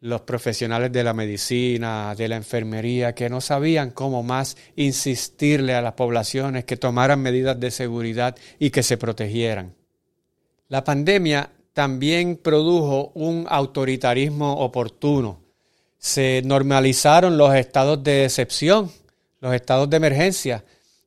los 0.00 0.22
profesionales 0.22 0.90
de 0.92 1.04
la 1.04 1.12
medicina, 1.12 2.14
de 2.14 2.28
la 2.28 2.36
enfermería, 2.36 3.14
que 3.14 3.28
no 3.28 3.42
sabían 3.42 3.90
cómo 3.90 4.22
más 4.22 4.56
insistirle 4.76 5.74
a 5.74 5.82
las 5.82 5.92
poblaciones 5.92 6.64
que 6.64 6.78
tomaran 6.78 7.20
medidas 7.20 7.60
de 7.60 7.70
seguridad 7.70 8.34
y 8.58 8.70
que 8.70 8.82
se 8.82 8.96
protegieran. 8.96 9.74
La 10.68 10.84
pandemia 10.84 11.50
también 11.74 12.38
produjo 12.38 13.12
un 13.14 13.44
autoritarismo 13.46 14.54
oportuno. 14.60 15.42
Se 15.98 16.40
normalizaron 16.46 17.36
los 17.36 17.54
estados 17.54 18.02
de 18.02 18.24
excepción, 18.24 18.90
los 19.44 19.54
estados 19.54 19.90
de 19.90 19.98
emergencia, 19.98 20.64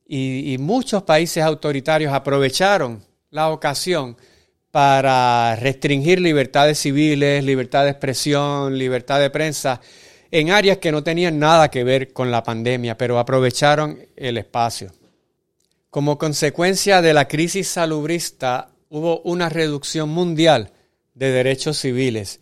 y, 0.07 0.57
muchos 0.59 1.01
países 1.01 1.43
autoritarios 1.43 2.13
aprovecharon 2.13 3.03
la 3.31 3.49
ocasión 3.49 4.15
para 4.69 5.55
restringir 5.55 6.21
libertades 6.21 6.77
civiles, 6.77 7.43
libertad 7.43 7.85
de 7.85 7.89
expresión, 7.89 8.77
libertad 8.77 9.19
de 9.19 9.31
prensa, 9.31 9.81
en 10.29 10.51
áreas 10.51 10.77
que 10.77 10.91
no 10.91 11.01
tenían 11.01 11.39
nada 11.39 11.71
que 11.71 11.83
ver 11.83 12.13
con 12.13 12.29
la 12.29 12.43
pandemia, 12.43 12.95
pero 12.95 13.17
aprovecharon 13.17 13.99
el 14.15 14.37
espacio. 14.37 14.91
Como 15.89 16.19
consecuencia 16.19 17.01
de 17.01 17.15
la 17.15 17.27
crisis 17.27 17.67
salubrista, 17.67 18.69
hubo 18.89 19.21
una 19.21 19.49
reducción 19.49 20.09
mundial 20.09 20.73
de 21.15 21.31
derechos 21.31 21.79
civiles. 21.79 22.39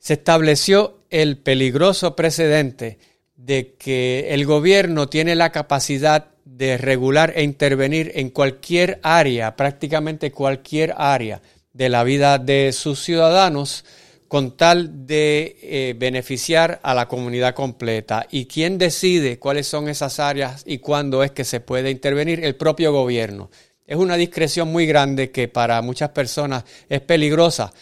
Se 0.00 0.14
estableció 0.14 1.04
el 1.08 1.38
peligroso 1.38 2.16
precedente 2.16 2.98
de 3.44 3.74
que 3.74 4.28
el 4.30 4.46
gobierno 4.46 5.08
tiene 5.08 5.34
la 5.34 5.50
capacidad 5.50 6.28
de 6.44 6.78
regular 6.78 7.32
e 7.34 7.42
intervenir 7.42 8.12
en 8.14 8.30
cualquier 8.30 9.00
área, 9.02 9.56
prácticamente 9.56 10.30
cualquier 10.30 10.94
área 10.96 11.42
de 11.72 11.88
la 11.88 12.04
vida 12.04 12.38
de 12.38 12.72
sus 12.72 13.02
ciudadanos, 13.02 13.84
con 14.28 14.56
tal 14.56 15.06
de 15.06 15.56
eh, 15.60 15.94
beneficiar 15.98 16.80
a 16.84 16.94
la 16.94 17.08
comunidad 17.08 17.54
completa. 17.54 18.26
¿Y 18.30 18.46
quién 18.46 18.78
decide 18.78 19.38
cuáles 19.38 19.66
son 19.66 19.88
esas 19.88 20.20
áreas 20.20 20.62
y 20.64 20.78
cuándo 20.78 21.22
es 21.24 21.32
que 21.32 21.44
se 21.44 21.60
puede 21.60 21.90
intervenir? 21.90 22.44
El 22.44 22.54
propio 22.54 22.92
gobierno. 22.92 23.50
Es 23.84 23.96
una 23.96 24.16
discreción 24.16 24.68
muy 24.68 24.86
grande 24.86 25.32
que 25.32 25.48
para 25.48 25.82
muchas 25.82 26.10
personas 26.10 26.64
es 26.88 27.00
peligrosa, 27.00 27.72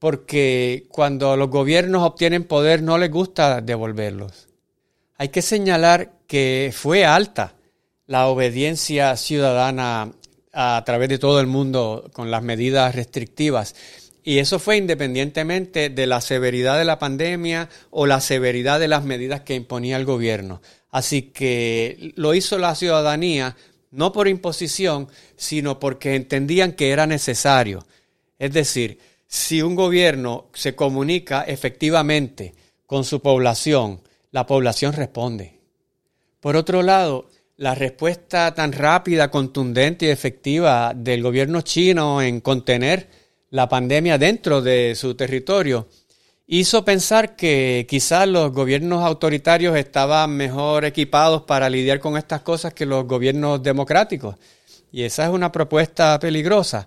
porque 0.00 0.86
cuando 0.90 1.36
los 1.36 1.48
gobiernos 1.48 2.02
obtienen 2.02 2.44
poder 2.44 2.82
no 2.82 2.98
les 2.98 3.10
gusta 3.10 3.60
devolverlos. 3.60 4.48
Hay 5.18 5.28
que 5.28 5.42
señalar 5.42 6.12
que 6.26 6.72
fue 6.74 7.04
alta 7.04 7.54
la 8.06 8.26
obediencia 8.28 9.16
ciudadana 9.16 10.12
a 10.52 10.82
través 10.84 11.08
de 11.08 11.18
todo 11.18 11.40
el 11.40 11.46
mundo 11.46 12.10
con 12.12 12.30
las 12.30 12.42
medidas 12.42 12.94
restrictivas. 12.94 13.74
Y 14.22 14.38
eso 14.38 14.58
fue 14.58 14.76
independientemente 14.76 15.88
de 15.88 16.06
la 16.06 16.20
severidad 16.20 16.78
de 16.78 16.84
la 16.84 16.98
pandemia 16.98 17.68
o 17.90 18.06
la 18.06 18.20
severidad 18.20 18.80
de 18.80 18.88
las 18.88 19.04
medidas 19.04 19.42
que 19.42 19.54
imponía 19.54 19.96
el 19.96 20.04
gobierno. 20.04 20.60
Así 20.90 21.22
que 21.22 22.12
lo 22.16 22.34
hizo 22.34 22.58
la 22.58 22.74
ciudadanía 22.74 23.56
no 23.90 24.12
por 24.12 24.28
imposición, 24.28 25.08
sino 25.36 25.78
porque 25.78 26.14
entendían 26.14 26.72
que 26.72 26.90
era 26.90 27.06
necesario. 27.06 27.86
Es 28.38 28.52
decir, 28.52 28.98
si 29.26 29.62
un 29.62 29.74
gobierno 29.74 30.50
se 30.54 30.74
comunica 30.74 31.42
efectivamente 31.42 32.54
con 32.86 33.04
su 33.04 33.20
población, 33.20 34.00
la 34.36 34.44
población 34.44 34.92
responde. 34.92 35.62
Por 36.40 36.56
otro 36.56 36.82
lado, 36.82 37.30
la 37.56 37.74
respuesta 37.74 38.52
tan 38.54 38.72
rápida, 38.72 39.30
contundente 39.30 40.04
y 40.04 40.08
efectiva 40.10 40.92
del 40.94 41.22
gobierno 41.22 41.62
chino 41.62 42.20
en 42.20 42.42
contener 42.42 43.08
la 43.48 43.66
pandemia 43.66 44.18
dentro 44.18 44.60
de 44.60 44.94
su 44.94 45.14
territorio 45.14 45.88
hizo 46.46 46.84
pensar 46.84 47.34
que 47.34 47.86
quizás 47.88 48.28
los 48.28 48.52
gobiernos 48.52 49.02
autoritarios 49.02 49.74
estaban 49.74 50.36
mejor 50.36 50.84
equipados 50.84 51.44
para 51.44 51.70
lidiar 51.70 52.00
con 52.00 52.18
estas 52.18 52.42
cosas 52.42 52.74
que 52.74 52.84
los 52.84 53.06
gobiernos 53.06 53.62
democráticos. 53.62 54.36
Y 54.92 55.04
esa 55.04 55.24
es 55.24 55.30
una 55.30 55.50
propuesta 55.50 56.18
peligrosa. 56.18 56.86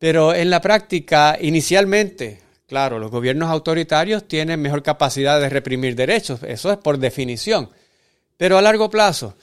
Pero 0.00 0.34
en 0.34 0.50
la 0.50 0.60
práctica, 0.60 1.38
inicialmente, 1.40 2.40
claro, 2.70 3.00
los 3.00 3.10
gobiernos 3.10 3.50
autoritarios 3.50 4.28
tienen 4.28 4.62
mejor 4.62 4.84
capacidad 4.84 5.40
de 5.40 5.48
reprimir 5.48 5.96
derechos, 5.96 6.44
eso 6.44 6.70
es 6.70 6.78
por 6.78 6.98
definición. 6.98 7.68
Pero 8.36 8.56
a 8.56 8.62
largo 8.62 8.88
plazo, 8.88 9.34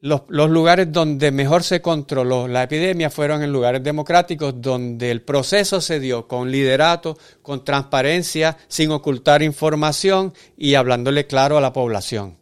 los, 0.00 0.22
lugares 0.28 0.90
donde 0.90 1.30
mejor 1.30 1.62
se 1.62 1.82
controló 1.82 2.48
la 2.48 2.62
epidemia 2.62 3.10
fueron 3.10 3.42
en 3.42 3.52
lugares 3.52 3.84
democráticos 3.84 4.54
donde 4.56 5.10
el 5.10 5.20
proceso 5.20 5.82
se 5.82 6.00
dio 6.00 6.26
con 6.26 6.50
liderato, 6.50 7.18
con 7.42 7.66
transparencia, 7.66 8.56
sin 8.66 8.92
ocultar 8.92 9.42
información 9.42 10.32
y 10.56 10.74
hablándole 10.74 11.26
claro 11.26 11.58
a 11.58 11.60
la 11.60 11.74
población. 11.74 12.38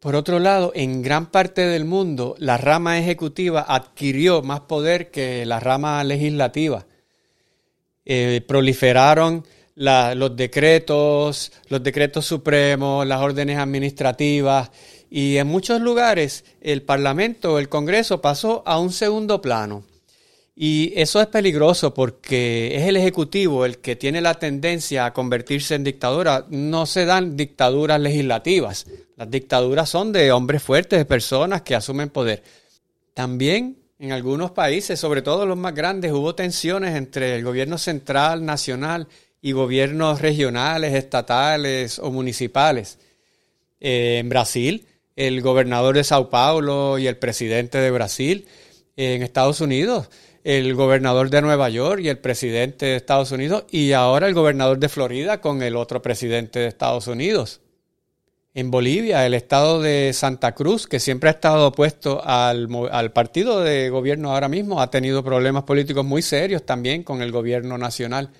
Por 0.00 0.16
otro 0.16 0.38
lado, 0.38 0.70
en 0.74 1.00
gran 1.00 1.30
parte 1.30 1.62
del 1.62 1.86
mundo 1.86 2.34
la 2.38 2.58
rama 2.58 2.98
ejecutiva 2.98 3.64
adquirió 3.66 4.42
más 4.42 4.60
poder 4.60 5.10
que 5.10 5.46
la 5.46 5.60
rama 5.60 6.04
legislativa. 6.04 6.84
Eh, 8.06 8.40
proliferaron 8.46 9.44
los 9.74 10.36
decretos, 10.36 11.52
los 11.68 11.82
decretos 11.82 12.24
supremos, 12.24 13.06
las 13.06 13.20
órdenes 13.20 13.58
administrativas 13.58 14.70
y 15.10 15.36
en 15.36 15.46
muchos 15.46 15.80
lugares 15.80 16.44
el 16.60 16.82
Parlamento, 16.82 17.58
el 17.58 17.68
Congreso 17.68 18.20
pasó 18.20 18.62
a 18.66 18.78
un 18.78 18.92
segundo 18.92 19.42
plano. 19.42 19.84
Y 20.58 20.94
eso 20.96 21.20
es 21.20 21.26
peligroso 21.26 21.92
porque 21.92 22.74
es 22.76 22.84
el 22.84 22.96
Ejecutivo 22.96 23.66
el 23.66 23.76
que 23.78 23.94
tiene 23.94 24.22
la 24.22 24.34
tendencia 24.34 25.04
a 25.04 25.12
convertirse 25.12 25.74
en 25.74 25.84
dictadura. 25.84 26.46
No 26.48 26.86
se 26.86 27.04
dan 27.04 27.36
dictaduras 27.36 28.00
legislativas. 28.00 28.86
Las 29.16 29.30
dictaduras 29.30 29.90
son 29.90 30.12
de 30.12 30.32
hombres 30.32 30.62
fuertes, 30.62 30.98
de 30.98 31.04
personas 31.04 31.60
que 31.60 31.74
asumen 31.74 32.08
poder. 32.08 32.42
También 33.12 33.76
en 33.98 34.12
algunos 34.12 34.50
países, 34.50 35.00
sobre 35.00 35.22
todo 35.22 35.46
los 35.46 35.56
más 35.56 35.74
grandes, 35.74 36.12
hubo 36.12 36.34
tensiones 36.34 36.96
entre 36.96 37.36
el 37.36 37.44
gobierno 37.44 37.78
central, 37.78 38.44
nacional 38.44 39.08
y 39.40 39.52
gobiernos 39.52 40.20
regionales, 40.20 40.94
estatales 40.94 41.98
o 41.98 42.10
municipales. 42.10 42.98
Eh, 43.80 44.18
en 44.18 44.28
Brasil, 44.28 44.86
el 45.14 45.40
gobernador 45.42 45.96
de 45.96 46.04
Sao 46.04 46.30
Paulo 46.30 46.98
y 46.98 47.06
el 47.06 47.16
presidente 47.16 47.78
de 47.78 47.90
Brasil 47.90 48.46
en 48.96 49.22
Estados 49.22 49.60
Unidos 49.60 50.08
el 50.46 50.76
gobernador 50.76 51.28
de 51.28 51.42
Nueva 51.42 51.68
York 51.70 52.02
y 52.04 52.08
el 52.08 52.18
presidente 52.18 52.86
de 52.86 52.94
Estados 52.94 53.32
Unidos 53.32 53.64
y 53.68 53.90
ahora 53.90 54.28
el 54.28 54.34
gobernador 54.34 54.78
de 54.78 54.88
Florida 54.88 55.40
con 55.40 55.60
el 55.60 55.74
otro 55.74 56.02
presidente 56.02 56.60
de 56.60 56.68
Estados 56.68 57.08
Unidos. 57.08 57.62
En 58.56 58.70
Bolivia, 58.70 59.26
el 59.26 59.34
estado 59.34 59.82
de 59.82 60.14
Santa 60.14 60.54
Cruz, 60.54 60.86
que 60.86 60.98
siempre 60.98 61.28
ha 61.28 61.32
estado 61.32 61.66
opuesto 61.66 62.22
al, 62.24 62.66
al, 62.90 63.12
partido 63.12 63.60
de 63.60 63.90
gobierno 63.90 64.32
ahora 64.32 64.48
mismo, 64.48 64.80
ha 64.80 64.90
tenido 64.90 65.22
problemas 65.22 65.64
políticos 65.64 66.06
muy 66.06 66.22
serios 66.22 66.64
también 66.64 67.02
con 67.02 67.20
el 67.20 67.32
gobierno 67.32 67.76
nacional. 67.76 68.30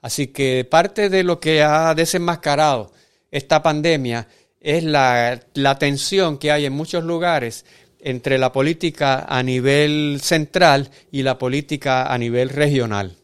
Así 0.00 0.28
que 0.28 0.64
parte 0.64 1.10
de 1.10 1.22
lo 1.22 1.38
que 1.38 1.62
ha 1.62 1.94
desenmascarado 1.94 2.92
esta 3.30 3.62
pandemia 3.62 4.26
es 4.58 4.84
la, 4.84 5.38
la 5.52 5.78
tensión 5.78 6.38
que 6.38 6.50
hay 6.50 6.64
en 6.64 6.72
muchos 6.72 7.04
lugares 7.04 7.66
entre 8.00 8.38
la 8.38 8.50
política 8.50 9.26
a 9.28 9.42
nivel 9.42 10.20
central 10.22 10.88
y 11.12 11.24
la 11.24 11.36
política 11.36 12.10
a 12.10 12.16
nivel 12.16 12.48
regional. 12.48 13.16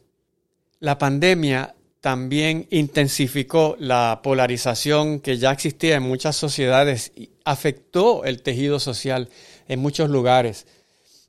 La 0.79 0.99
pandemia 0.99 1.74
también 2.05 2.67
intensificó 2.69 3.75
la 3.79 4.19
polarización 4.21 5.19
que 5.19 5.39
ya 5.39 5.51
existía 5.51 5.95
en 5.95 6.03
muchas 6.03 6.35
sociedades 6.35 7.11
y 7.15 7.31
afectó 7.45 8.25
el 8.25 8.43
tejido 8.43 8.79
social 8.79 9.29
en 9.67 9.79
muchos 9.79 10.11
lugares. 10.11 10.67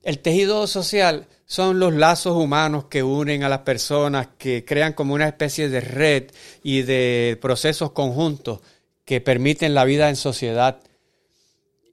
El 0.03 0.19
tejido 0.19 0.67
social 0.67 1.29
son 1.47 1.79
los 1.79 1.95
lazos 1.95 2.37
humanos 2.37 2.85
que 2.91 3.03
unen 3.03 3.43
a 3.43 3.49
las 3.49 3.61
personas, 3.61 4.29
que 4.37 4.67
crean 4.67 4.93
como 4.93 5.15
una 5.15 5.27
especie 5.27 5.71
de 5.71 5.81
red 5.81 6.25
y 6.63 6.83
de 6.83 7.39
procesos 7.41 7.93
conjuntos 7.93 8.61
que 9.07 9.23
permiten 9.23 9.73
la 9.73 9.87
vida 9.87 10.11
en 10.11 10.17
sociedad. 10.17 10.81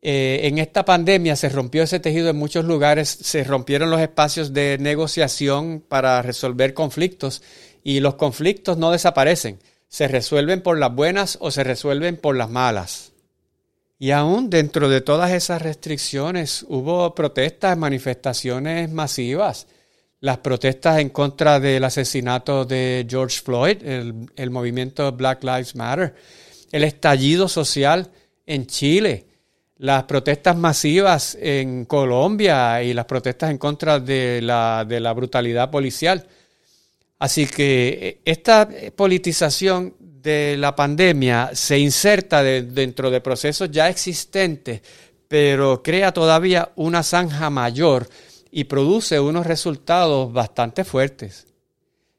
Eh, 0.01 0.41
en 0.43 0.57
esta 0.57 0.83
pandemia 0.83 1.37
se 1.37 1.47
rompió 1.47 1.83
ese 1.83 2.01
tejido 2.01 2.29
en 2.29 2.35
muchos 2.35 2.65
lugares, 2.65 3.07
se 3.07 3.45
rompieron 3.45 3.89
los 3.89 4.01
espacios 4.01 4.51
de 4.51 4.77
negociación 4.77 5.79
para 5.79 6.21
resolver 6.21 6.73
conflictos 6.73 7.41
y 7.83 7.99
los 7.99 8.15
conflictos 8.15 8.77
no 8.77 8.91
desaparecen, 8.91 9.59
se 9.87 10.07
resuelven 10.07 10.61
por 10.61 10.79
las 10.79 10.93
buenas 10.95 11.37
o 11.41 11.51
se 11.51 11.63
resuelven 11.63 12.17
por 12.17 12.35
las 12.35 12.49
malas. 12.49 13.11
Y 13.99 14.11
aún 14.11 14.49
dentro 14.49 14.89
de 14.89 15.01
todas 15.01 15.31
esas 15.31 15.61
restricciones 15.61 16.65
hubo 16.67 17.13
protestas, 17.13 17.77
manifestaciones 17.77 18.91
masivas. 18.91 19.67
Las 20.19 20.39
protestas 20.39 20.99
en 20.99 21.09
contra 21.09 21.59
del 21.59 21.83
asesinato 21.83 22.65
de 22.65 23.05
George 23.09 23.41
Floyd, 23.41 23.77
el, 23.83 24.49
movimiento 24.49 25.11
Black 25.11 25.43
Lives 25.43 25.75
Matter, 25.75 26.15
el 26.71 26.83
estallido 26.85 27.47
social 27.47 28.09
en 28.45 28.65
Chile, 28.65 29.27
las 29.77 30.03
protestas 30.03 30.55
masivas 30.55 31.37
en 31.39 31.85
Colombia 31.85 32.81
y 32.83 32.93
las 32.93 33.05
protestas 33.05 33.51
en 33.51 33.57
contra 33.57 33.99
de 33.99 34.41
la 34.41 35.13
brutalidad 35.15 35.69
policial. 35.69 36.25
Así 37.23 37.47
que 37.47 37.87
eh, 37.87 38.21
esta 38.25 38.67
politización 38.97 39.95
de 39.97 40.57
la 40.57 40.75
pandemia 40.75 41.51
se 41.53 41.79
inserta 41.79 42.43
dentro 42.43 43.09
de 43.09 43.21
procesos 43.21 43.71
ya 43.71 43.87
existentes, 43.87 44.81
pero 45.29 45.81
crea 45.81 46.11
todavía 46.11 46.73
una 46.75 47.01
zanja 47.01 47.49
mayor 47.49 48.09
y 48.51 48.65
produce 48.65 49.21
unos 49.21 49.47
resultados 49.47 50.33
bastante 50.33 50.83
fuertes. 50.83 51.47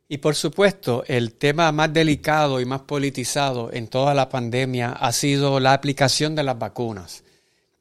Y 0.09 0.17
por 0.17 0.37
supuesto, 0.37 1.05
el 1.07 1.35
tema 1.35 1.71
más 1.71 1.93
delicado 1.93 2.59
y 2.59 2.65
más 2.65 2.81
politizado 2.81 3.71
en 3.75 3.89
toda 3.89 4.15
la 4.15 4.31
pandemia 4.31 4.93
ha 4.93 5.13
sido 5.13 5.61
la 5.61 5.75
aplicación 5.75 6.35
de 6.35 6.45
las 6.45 6.59
vacunas. 6.59 7.25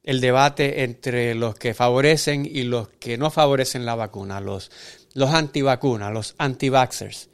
El 0.04 0.20
debate 0.20 0.84
entre 0.84 1.34
los 1.36 1.56
que 1.56 1.74
favorecen 1.74 2.46
y 2.46 2.64
los 2.64 2.90
que 2.90 3.18
no 3.18 3.32
favorecen 3.32 3.86
la 3.86 3.96
vacuna, 3.96 4.42
los 4.42 4.70
los 5.14 5.30
antivacunas, 5.32 6.12
los 6.14 6.36
anti-vaxxers. 6.38 7.30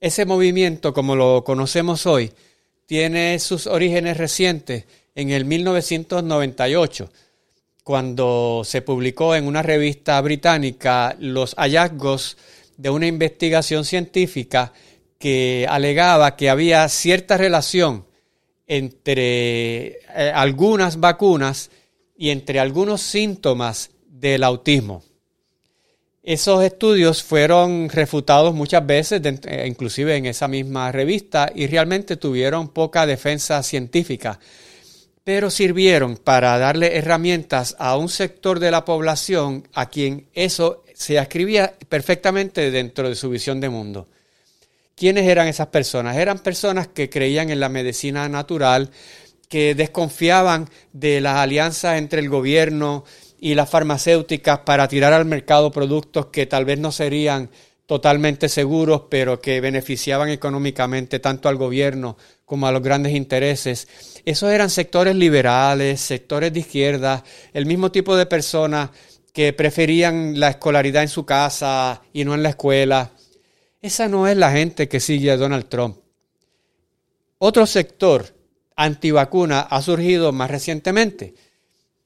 Ese 0.00 0.24
movimiento, 0.24 0.92
como 0.92 1.14
lo 1.14 1.44
conocemos 1.44 2.06
hoy, 2.06 2.32
tiene 2.86 3.38
sus 3.38 3.66
orígenes 3.66 4.16
recientes 4.16 4.84
en 5.14 5.30
el 5.30 5.44
1998, 5.44 7.10
cuando 7.84 8.62
se 8.64 8.82
publicó 8.82 9.34
en 9.34 9.46
una 9.46 9.62
revista 9.62 10.20
británica 10.20 11.16
los 11.18 11.54
hallazgos 11.56 12.36
de 12.76 12.90
una 12.90 13.06
investigación 13.06 13.84
científica 13.84 14.72
que 15.18 15.66
alegaba 15.68 16.36
que 16.36 16.50
había 16.50 16.88
cierta 16.88 17.36
relación 17.36 18.06
entre 18.66 19.86
eh, 19.86 20.32
algunas 20.34 20.98
vacunas 20.98 21.70
y 22.16 22.30
entre 22.30 22.60
algunos 22.60 23.02
síntomas 23.02 23.90
del 24.06 24.44
autismo. 24.44 25.02
Esos 26.22 26.62
estudios 26.62 27.24
fueron 27.24 27.88
refutados 27.88 28.54
muchas 28.54 28.86
veces, 28.86 29.20
eh, 29.24 29.64
inclusive 29.66 30.14
en 30.14 30.26
esa 30.26 30.46
misma 30.46 30.92
revista, 30.92 31.50
y 31.52 31.66
realmente 31.66 32.16
tuvieron 32.16 32.68
poca 32.68 33.06
defensa 33.06 33.60
científica, 33.64 34.38
pero 35.24 35.50
sirvieron 35.50 36.16
para 36.16 36.56
darle 36.58 36.96
herramientas 36.96 37.74
a 37.76 37.96
un 37.96 38.08
sector 38.08 38.60
de 38.60 38.70
la 38.70 38.84
población 38.84 39.66
a 39.72 39.88
quien 39.88 40.28
eso 40.32 40.84
se 40.94 41.18
ascribía 41.18 41.74
perfectamente 41.88 42.70
dentro 42.70 43.08
de 43.08 43.16
su 43.16 43.28
visión 43.28 43.60
de 43.60 43.68
mundo. 43.68 44.06
¿Quiénes 44.94 45.26
eran 45.26 45.48
esas 45.48 45.68
personas? 45.68 46.16
Eran 46.16 46.38
personas 46.38 46.86
que 46.86 47.10
creían 47.10 47.50
en 47.50 47.58
la 47.58 47.68
medicina 47.68 48.28
natural, 48.28 48.90
que 49.48 49.74
desconfiaban 49.74 50.70
de 50.92 51.20
las 51.20 51.38
alianzas 51.38 51.98
entre 51.98 52.20
el 52.20 52.28
gobierno 52.28 53.04
y 53.44 53.56
las 53.56 53.68
farmacéuticas 53.68 54.60
para 54.60 54.86
tirar 54.86 55.12
al 55.12 55.24
mercado 55.24 55.72
productos 55.72 56.26
que 56.26 56.46
tal 56.46 56.64
vez 56.64 56.78
no 56.78 56.92
serían 56.92 57.50
totalmente 57.86 58.48
seguros, 58.48 59.02
pero 59.10 59.40
que 59.40 59.60
beneficiaban 59.60 60.28
económicamente 60.28 61.18
tanto 61.18 61.48
al 61.48 61.56
gobierno 61.56 62.16
como 62.44 62.68
a 62.68 62.72
los 62.72 62.84
grandes 62.84 63.14
intereses. 63.14 63.88
Esos 64.24 64.52
eran 64.52 64.70
sectores 64.70 65.16
liberales, 65.16 66.00
sectores 66.00 66.52
de 66.52 66.60
izquierda, 66.60 67.24
el 67.52 67.66
mismo 67.66 67.90
tipo 67.90 68.14
de 68.14 68.26
personas 68.26 68.90
que 69.32 69.52
preferían 69.52 70.38
la 70.38 70.50
escolaridad 70.50 71.02
en 71.02 71.08
su 71.08 71.26
casa 71.26 72.00
y 72.12 72.24
no 72.24 72.34
en 72.34 72.44
la 72.44 72.50
escuela. 72.50 73.10
Esa 73.80 74.06
no 74.06 74.28
es 74.28 74.36
la 74.36 74.52
gente 74.52 74.86
que 74.88 75.00
sigue 75.00 75.32
a 75.32 75.36
Donald 75.36 75.68
Trump. 75.68 75.96
Otro 77.38 77.66
sector 77.66 78.36
antivacuna 78.76 79.62
ha 79.62 79.82
surgido 79.82 80.30
más 80.30 80.48
recientemente 80.48 81.34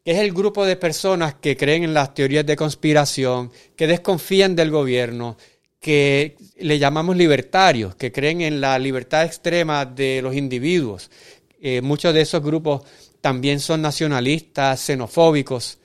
es 0.07 0.19
el 0.19 0.33
grupo 0.33 0.64
de 0.64 0.77
personas 0.77 1.35
que 1.35 1.57
creen 1.57 1.83
en 1.83 1.92
las 1.92 2.14
teorías 2.14 2.47
de 2.47 2.55
conspiración, 2.55 3.51
que 3.75 3.88
desconfían 3.88 4.55
del 4.55 4.71
gobierno, 4.71 5.37
que 5.81 6.37
le 6.59 6.79
llamamos 6.79 7.16
libertarios, 7.16 7.97
que 7.97 8.12
creen 8.12 8.40
en 8.40 8.61
la 8.61 8.79
libertad 8.79 9.25
extrema 9.25 9.85
de 9.85 10.23
los 10.23 10.37
individuos. 10.37 11.11
Eh, 11.61 11.81
muchos 11.83 12.14
de 12.14 12.21
esos 12.21 12.40
grupos 12.40 12.83
también 13.21 13.59
son 13.59 13.83
nacionalistas, 13.83 14.81
xenofóbicos. 14.81 15.79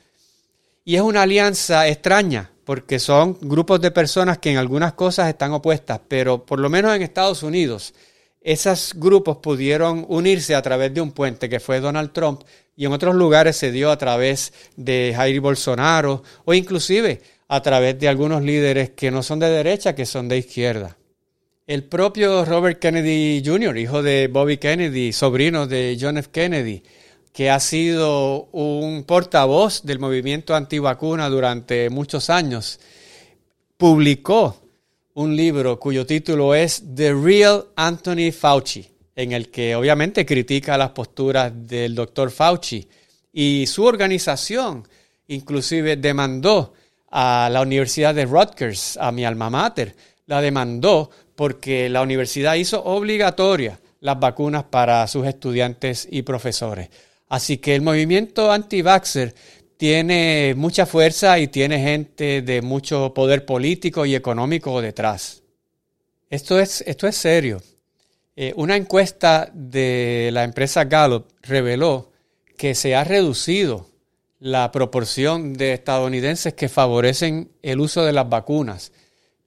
Y 0.85 0.95
es 0.97 1.01
una 1.01 1.23
alianza 1.23 1.87
extraña, 1.87 2.51
porque 2.63 2.99
son 2.99 3.39
grupos 3.41 3.81
de 3.81 3.89
personas 3.89 4.37
que 4.37 4.51
en 4.51 4.57
algunas 4.57 4.93
cosas 4.93 5.29
están 5.29 5.51
opuestas, 5.51 5.99
pero 6.07 6.45
por 6.45 6.59
lo 6.59 6.69
menos 6.69 6.95
en 6.95 7.01
Estados 7.01 7.41
Unidos, 7.41 7.95
esos 8.41 8.93
grupos 8.95 9.37
pudieron 9.37 10.05
unirse 10.09 10.55
a 10.55 10.61
través 10.61 10.93
de 10.93 11.01
un 11.01 11.11
puente 11.11 11.47
que 11.47 11.59
fue 11.59 11.79
Donald 11.79 12.11
Trump 12.11 12.41
y 12.75 12.85
en 12.85 12.91
otros 12.91 13.15
lugares 13.15 13.55
se 13.55 13.71
dio 13.71 13.91
a 13.91 13.97
través 13.97 14.51
de 14.75 15.13
Jair 15.15 15.39
Bolsonaro 15.39 16.23
o 16.45 16.53
inclusive 16.53 17.21
a 17.47 17.61
través 17.61 17.99
de 17.99 18.07
algunos 18.07 18.41
líderes 18.41 18.91
que 18.91 19.11
no 19.11 19.21
son 19.21 19.39
de 19.39 19.49
derecha, 19.49 19.93
que 19.93 20.05
son 20.05 20.27
de 20.27 20.39
izquierda. 20.39 20.97
El 21.67 21.83
propio 21.83 22.43
Robert 22.43 22.79
Kennedy 22.79 23.43
Jr., 23.45 23.77
hijo 23.77 24.01
de 24.01 24.27
Bobby 24.27 24.57
Kennedy, 24.57 25.13
sobrino 25.13 25.67
de 25.67 25.97
John 25.99 26.17
F. 26.17 26.29
Kennedy, 26.31 26.81
que 27.33 27.49
ha 27.49 27.59
sido 27.59 28.45
un 28.51 29.03
portavoz 29.03 29.83
del 29.83 29.99
movimiento 29.99 30.55
antivacuna 30.55 31.29
durante 31.29 31.89
muchos 31.89 32.29
años, 32.29 32.79
publicó 33.77 34.61
un 35.13 35.35
libro 35.35 35.79
cuyo 35.79 36.05
título 36.05 36.55
es 36.55 36.83
The 36.95 37.13
Real 37.13 37.65
Anthony 37.75 38.31
Fauci 38.31 38.87
en 39.15 39.33
el 39.33 39.49
que 39.49 39.75
obviamente 39.75 40.25
critica 40.25 40.77
las 40.77 40.91
posturas 40.91 41.51
del 41.53 41.95
doctor 41.95 42.31
Fauci 42.31 42.87
y 43.33 43.65
su 43.67 43.83
organización 43.83 44.87
inclusive 45.27 45.97
demandó 45.97 46.73
a 47.09 47.49
la 47.51 47.61
Universidad 47.61 48.15
de 48.15 48.25
Rutgers, 48.25 48.97
a 48.97 49.11
mi 49.11 49.25
alma 49.25 49.49
mater, 49.49 49.95
la 50.27 50.41
demandó 50.41 51.09
porque 51.35 51.89
la 51.89 52.01
universidad 52.01 52.55
hizo 52.55 52.83
obligatoria 52.83 53.79
las 53.99 54.19
vacunas 54.19 54.63
para 54.63 55.05
sus 55.07 55.27
estudiantes 55.27 56.07
y 56.09 56.21
profesores. 56.21 56.89
Así 57.29 57.57
que 57.57 57.75
el 57.75 57.81
movimiento 57.81 58.51
anti-vaxxer 58.51 59.35
tiene 59.81 60.53
mucha 60.55 60.85
fuerza 60.85 61.39
y 61.39 61.47
tiene 61.47 61.81
gente 61.81 62.43
de 62.43 62.61
mucho 62.61 63.15
poder 63.15 63.47
político 63.47 64.05
y 64.05 64.13
económico 64.13 64.79
detrás. 64.79 65.41
Esto 66.29 66.59
es, 66.59 66.83
esto 66.85 67.07
es 67.07 67.15
serio. 67.15 67.63
Eh, 68.35 68.53
una 68.57 68.75
encuesta 68.75 69.49
de 69.51 70.29
la 70.33 70.43
empresa 70.43 70.83
Gallup 70.83 71.29
reveló 71.41 72.11
que 72.59 72.75
se 72.75 72.93
ha 72.93 73.03
reducido 73.03 73.87
la 74.37 74.71
proporción 74.71 75.53
de 75.53 75.73
estadounidenses 75.73 76.53
que 76.53 76.69
favorecen 76.69 77.49
el 77.63 77.79
uso 77.79 78.05
de 78.05 78.13
las 78.13 78.29
vacunas 78.29 78.91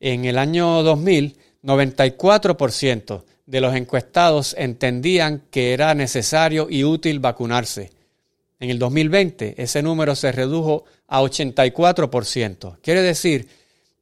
En 0.01 0.25
el 0.25 0.37
año 0.39 0.83
2000, 0.83 1.39
94% 1.63 3.23
de 3.47 3.61
los 3.61 3.77
encuestados 3.77 4.57
entendían 4.59 5.45
que 5.53 5.75
era 5.75 5.95
necesario 5.95 6.67
y 6.69 6.83
útil 6.83 7.21
vacunarse. 7.21 7.93
En 8.65 8.71
el 8.71 8.79
2020 8.79 9.57
ese 9.63 9.83
número 9.83 10.17
se 10.17 10.33
redujo 10.33 10.85
a 11.07 11.21
84%. 11.21 12.79
Quiere 12.81 13.03
decir 13.03 13.47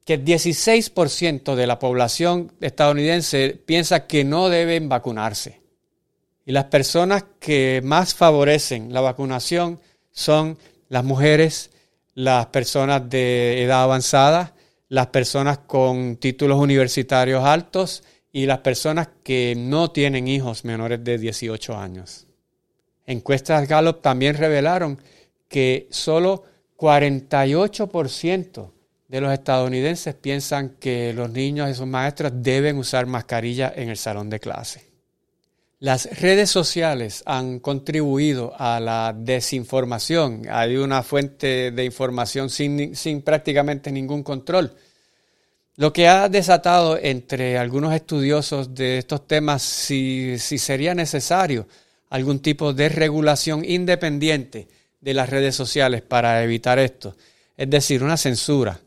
que 0.05 0.13
el 0.13 0.23
16% 0.23 1.55
de 1.55 1.67
la 1.67 1.79
población 1.79 2.53
estadounidense 2.61 3.61
piensa 3.65 4.07
que 4.07 4.23
no 4.23 4.47
deben 4.47 4.87
vacunarse. 4.87 5.59
Y 6.45 6.53
las 6.53 6.63
personas 6.65 7.25
que 7.41 7.81
más 7.83 8.15
favorecen 8.15 8.93
la 8.93 9.01
vacunación 9.01 9.81
son 10.11 10.57
las 10.87 11.03
mujeres, 11.03 11.71
las 12.13 12.45
personas 12.45 13.09
de 13.09 13.63
edad 13.63 13.83
avanzada, 13.83 14.55
las 14.87 15.07
personas 15.07 15.57
con 15.57 16.15
títulos 16.15 16.57
universitarios 16.57 17.43
altos 17.43 18.01
y 18.31 18.45
las 18.45 18.59
personas 18.59 19.09
que 19.23 19.55
no 19.57 19.91
tienen 19.91 20.29
hijos 20.29 20.63
menores 20.63 21.03
de 21.03 21.17
18 21.17 21.77
años. 21.77 22.27
Encuestas 23.05 23.67
Gallup 23.67 24.01
también 24.01 24.35
revelaron 24.35 24.99
que 25.47 25.87
solo 25.91 26.43
48% 26.77 28.71
de 29.07 29.21
los 29.21 29.31
estadounidenses 29.31 30.15
piensan 30.15 30.77
que 30.79 31.13
los 31.13 31.29
niños 31.29 31.69
y 31.69 31.75
sus 31.75 31.85
maestros 31.85 32.31
deben 32.35 32.77
usar 32.77 33.05
mascarilla 33.05 33.71
en 33.75 33.89
el 33.89 33.97
salón 33.97 34.29
de 34.29 34.39
clase. 34.39 34.89
Las 35.79 36.19
redes 36.21 36.49
sociales 36.49 37.23
han 37.25 37.59
contribuido 37.59 38.53
a 38.57 38.79
la 38.79 39.13
desinformación. 39.15 40.43
Hay 40.49 40.77
una 40.77 41.03
fuente 41.03 41.71
de 41.71 41.83
información 41.83 42.49
sin, 42.49 43.21
prácticamente 43.21 43.91
ningún 43.91 44.23
control. 44.23 44.73
Lo 45.75 45.91
que 45.91 46.07
ha 46.07 46.29
desatado 46.29 46.97
entre 46.97 47.57
algunos 47.57 47.93
estudiosos 47.93 48.73
de 48.73 48.99
estos 48.99 49.27
temas 49.27 49.61
si 49.61 50.37
sería 50.39 50.95
necesario 50.95 51.67
algún 52.13 52.41
tipo 52.41 52.73
de 52.73 52.89
regulación 52.89 53.65
independiente 53.65 54.67
de 55.01 55.15
las 55.15 55.31
redes 55.31 55.55
sociales 55.55 56.03
para 56.03 56.43
evitar 56.43 56.77
esto. 56.77 57.15
Es 57.57 57.67
decir, 57.71 58.03
una 58.03 58.17
censura. 58.17 58.79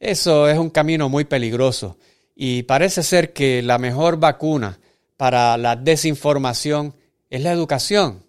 Eso 0.00 0.48
es 0.48 0.58
un 0.58 0.70
camino 0.70 1.08
muy 1.08 1.24
peligroso 1.24 1.98
y 2.34 2.64
parece 2.64 3.04
ser 3.04 3.32
que 3.32 3.62
la 3.62 3.78
mejor 3.78 4.16
vacuna 4.16 4.80
para 5.16 5.56
la 5.56 5.76
desinformación 5.76 6.94
es 7.30 7.42
la 7.42 7.52
educación, 7.52 8.24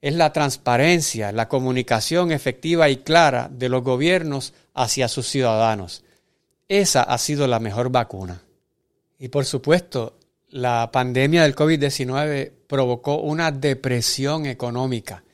es 0.00 0.14
la 0.14 0.32
transparencia, 0.32 1.30
la 1.30 1.50
comunicación 1.50 2.32
efectiva 2.32 2.88
y 2.88 2.96
clara 2.96 3.50
de 3.52 3.68
los 3.68 3.84
gobiernos 3.84 4.54
hacia 4.72 5.08
sus 5.08 5.28
ciudadanos. 5.28 6.04
Esa 6.68 7.02
ha 7.02 7.18
sido 7.18 7.46
la 7.46 7.60
mejor 7.60 7.90
vacuna. 7.90 8.40
Y 9.18 9.28
por 9.28 9.44
supuesto, 9.44 10.16
la 10.52 10.90
pandemia 10.92 11.42
del 11.42 11.56
COVID-19 11.56 12.52
provocó 12.66 13.16
una 13.16 13.50
depresión 13.50 14.44
económica. 14.44 15.24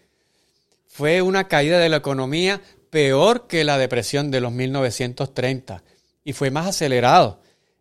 Fue 0.87 1.23
una 1.23 1.49
caída 1.49 1.81
de 1.81 1.89
la 1.89 1.97
economía 1.97 2.61
peor 2.89 3.49
que 3.49 3.65
la 3.65 3.79
depresión 3.79 4.31
de 4.31 4.41
los 4.41 4.53
1930 4.53 5.83
y 6.23 6.33
fue 6.33 6.53
más 6.53 6.69
acelerado. 6.69 7.41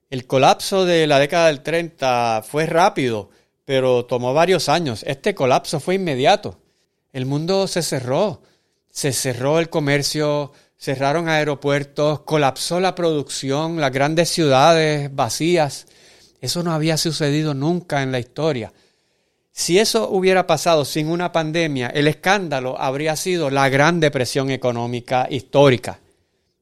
El 0.09 0.25
colapso 0.25 0.85
de 0.85 1.05
la 1.05 1.19
década 1.19 1.47
del 1.47 1.61
30 1.61 2.43
fue 2.47 2.65
rápido, 2.65 3.29
pero 3.65 4.05
tomó 4.05 4.33
varios 4.33 4.67
años. 4.67 5.03
Este 5.05 5.35
colapso 5.35 5.79
fue 5.79 5.95
inmediato. 5.95 6.59
El 7.13 7.27
mundo 7.27 7.67
se 7.67 7.83
cerró, 7.83 8.41
se 8.89 9.13
cerró 9.13 9.59
el 9.59 9.69
comercio, 9.69 10.53
cerraron 10.75 11.29
aeropuertos, 11.29 12.21
colapsó 12.21 12.79
la 12.79 12.95
producción, 12.95 13.79
las 13.79 13.91
grandes 13.91 14.29
ciudades 14.29 15.13
vacías. 15.13 15.85
Eso 16.41 16.63
no 16.63 16.71
había 16.71 16.97
sucedido 16.97 17.53
nunca 17.53 18.03
en 18.03 18.11
la 18.11 18.19
historia. 18.19 18.73
Si 19.51 19.79
eso 19.79 20.09
hubiera 20.09 20.45
pasado 20.45 20.85
sin 20.85 21.09
una 21.09 21.31
pandemia, 21.31 21.87
el 21.87 22.07
escándalo 22.07 22.79
habría 22.79 23.15
sido 23.15 23.49
la 23.49 23.69
Gran 23.69 23.99
Depresión 23.99 24.51
Económica 24.51 25.27
histórica. 25.29 25.99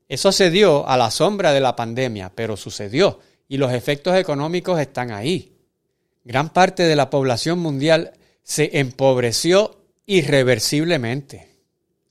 Eso 0.07 0.31
se 0.31 0.49
dio 0.49 0.87
a 0.87 0.95
la 0.95 1.11
sombra 1.11 1.51
de 1.51 1.59
la 1.59 1.75
pandemia, 1.75 2.31
pero 2.33 2.55
sucedió 2.55 3.19
y 3.47 3.57
los 3.57 3.73
efectos 3.73 4.15
económicos 4.15 4.79
están 4.79 5.11
ahí. 5.11 5.51
Gran 6.23 6.49
parte 6.49 6.83
de 6.83 6.95
la 6.95 7.09
población 7.09 7.59
mundial 7.59 8.13
se 8.43 8.79
empobreció 8.79 9.77
irreversiblemente. 10.05 11.49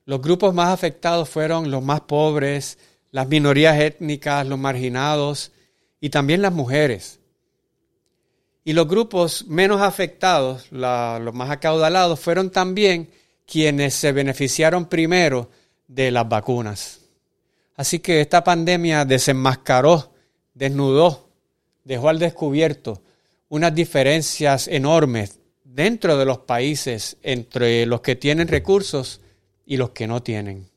Los 0.05 0.21
grupos 0.21 0.55
más 0.55 0.69
afectados 0.69 1.29
fueron 1.29 1.71
los 1.71 1.83
más 1.83 2.03
pobres, 2.03 2.79
las 3.11 3.27
minorías 3.29 3.81
étnicas, 3.81 4.47
los 4.47 4.59
marginados 4.59 5.53
y 6.01 6.11
también 6.11 6.43
las 6.43 6.53
mujeres. 6.53 7.21
Y 8.65 8.73
los 8.73 8.89
grupos 8.89 9.47
menos 9.47 9.83
afectados, 9.83 10.73
los 10.73 11.35
más 11.35 11.51
acaudalados, 11.51 12.19
fueron 12.19 12.51
también 12.51 13.11
quienes 13.47 13.95
se 13.95 14.13
beneficiaron 14.13 14.87
primero 14.87 15.51
de 15.87 16.11
las 16.11 16.29
vacunas. 16.29 17.01
Así 17.77 17.99
que 17.99 18.21
esta 18.21 18.43
pandemia 18.43 19.05
desenmascaró, 19.05 20.13
desnudó, 20.55 21.29
dejó 21.85 22.09
al 22.09 22.19
descubierto 22.19 23.03
unas 23.49 23.75
diferencias 23.75 24.69
enormes 24.69 25.39
dentro 25.63 26.17
de 26.17 26.25
los 26.25 26.39
países 26.39 27.17
entre 27.23 27.85
los 27.85 28.01
que 28.01 28.17
tienen 28.17 28.49
recursos 28.49 29.21
y 29.67 29.77
los 29.77 29.91
que 29.91 30.07
no 30.07 30.23
tienen. 30.23 30.69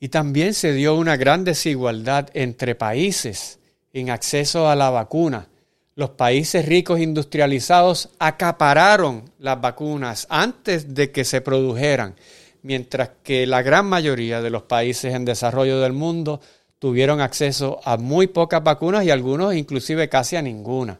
Y 0.00 0.08
también 0.08 0.54
se 0.54 0.72
dio 0.72 0.96
una 0.96 1.16
gran 1.16 1.44
desigualdad 1.44 2.28
entre 2.34 2.74
países 2.74 3.58
en 3.92 4.10
acceso 4.10 4.68
a 4.68 4.76
la 4.76 4.90
vacuna. 4.90 5.48
Los 5.96 6.10
países 6.10 6.66
ricos 6.66 7.00
industrializados 7.00 8.10
acapararon 8.18 9.30
las 9.38 9.60
vacunas 9.60 10.26
antes 10.28 10.94
de 10.94 11.12
que 11.12 11.24
se 11.24 11.40
produjeran 11.40 12.16
mientras 12.64 13.10
que 13.22 13.46
la 13.46 13.62
gran 13.62 13.86
mayoría 13.86 14.40
de 14.40 14.50
los 14.50 14.62
países 14.62 15.14
en 15.14 15.24
desarrollo 15.24 15.80
del 15.80 15.92
mundo 15.92 16.40
tuvieron 16.78 17.20
acceso 17.20 17.78
a 17.84 17.98
muy 17.98 18.26
pocas 18.26 18.64
vacunas 18.64 19.04
y 19.04 19.10
algunos 19.10 19.54
inclusive 19.54 20.08
casi 20.08 20.36
a 20.36 20.42
ninguna, 20.42 20.98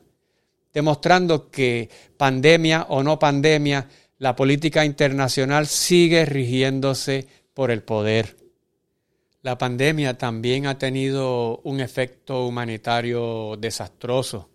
demostrando 0.72 1.50
que 1.50 1.88
pandemia 2.18 2.86
o 2.90 3.02
no 3.02 3.18
pandemia, 3.18 3.88
la 4.18 4.36
política 4.36 4.84
internacional 4.84 5.66
sigue 5.66 6.26
rigiéndose 6.26 7.26
por 7.54 7.70
el 7.70 7.82
poder. 7.82 8.36
La 9.40 9.56
pandemia 9.56 10.18
también 10.18 10.66
ha 10.66 10.78
tenido 10.78 11.60
un 11.64 11.80
efecto 11.80 12.46
humanitario 12.46 13.56
desastroso, 13.58 14.50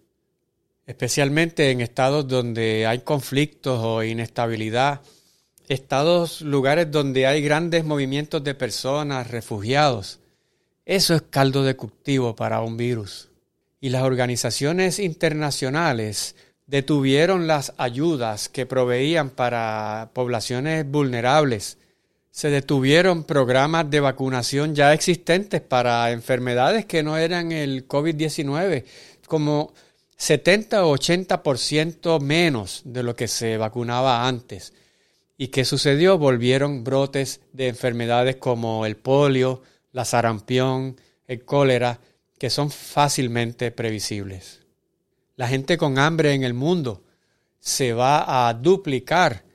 especialmente 0.89 1.69
en 1.69 1.81
estados 1.81 2.27
donde 2.27 2.87
hay 2.87 3.01
conflictos 3.01 3.79
o 3.79 4.01
inestabilidad 4.01 5.01
estados, 5.67 6.41
lugares 6.41 6.89
donde 6.89 7.27
hay 7.27 7.43
grandes 7.43 7.85
movimientos 7.85 8.43
de 8.43 8.55
personas, 8.55 9.29
refugiados. 9.29 10.19
Eso 10.85 11.13
es 11.13 11.21
caldo 11.29 11.63
de 11.63 11.75
cultivo 11.75 12.35
para 12.35 12.61
un 12.61 12.75
virus. 12.75 13.29
Y 13.79 13.89
las 13.89 14.01
organizaciones 14.01 14.97
internacionales 14.97 16.35
detuvieron 16.65 17.45
las 17.45 17.71
ayudas 17.77 18.49
que 18.49 18.65
proveían 18.65 19.29
para 19.29 20.09
poblaciones 20.13 20.89
vulnerables. 20.89 21.77
Se 22.31 22.49
detuvieron 22.49 23.25
programas 23.25 23.91
de 23.91 23.99
vacunación 23.99 24.73
ya 24.73 24.91
existentes 24.91 25.61
para 25.61 26.09
enfermedades 26.09 26.87
que 26.87 27.03
no 27.03 27.15
eran 27.15 27.51
el 27.51 27.87
COVID-19, 27.87 28.85
como 29.27 29.71
70 30.19 30.85
o 30.85 30.97
80% 30.97 32.19
menos 32.19 32.81
de 32.83 33.03
lo 33.03 33.15
que 33.15 33.29
se 33.29 33.57
vacunaba 33.57 34.27
antes. 34.27 34.73
¿Y 35.37 35.47
qué 35.47 35.63
sucedió? 35.63 36.17
Volvieron 36.17 36.83
brotes 36.83 37.39
de 37.53 37.69
enfermedades 37.69 38.35
como 38.35 38.85
el 38.85 38.97
polio, 38.97 39.63
la 39.93 40.03
sarampión, 40.03 40.99
el 41.25 41.45
cólera, 41.45 42.01
que 42.37 42.49
son 42.49 42.69
fácilmente 42.69 43.71
previsibles. 43.71 44.59
La 45.37 45.47
gente 45.47 45.77
con 45.77 45.97
hambre 45.97 46.33
en 46.33 46.43
el 46.43 46.53
mundo 46.53 47.01
se 47.59 47.93
va 47.93 48.49
a 48.49 48.53
duplicar 48.53 49.45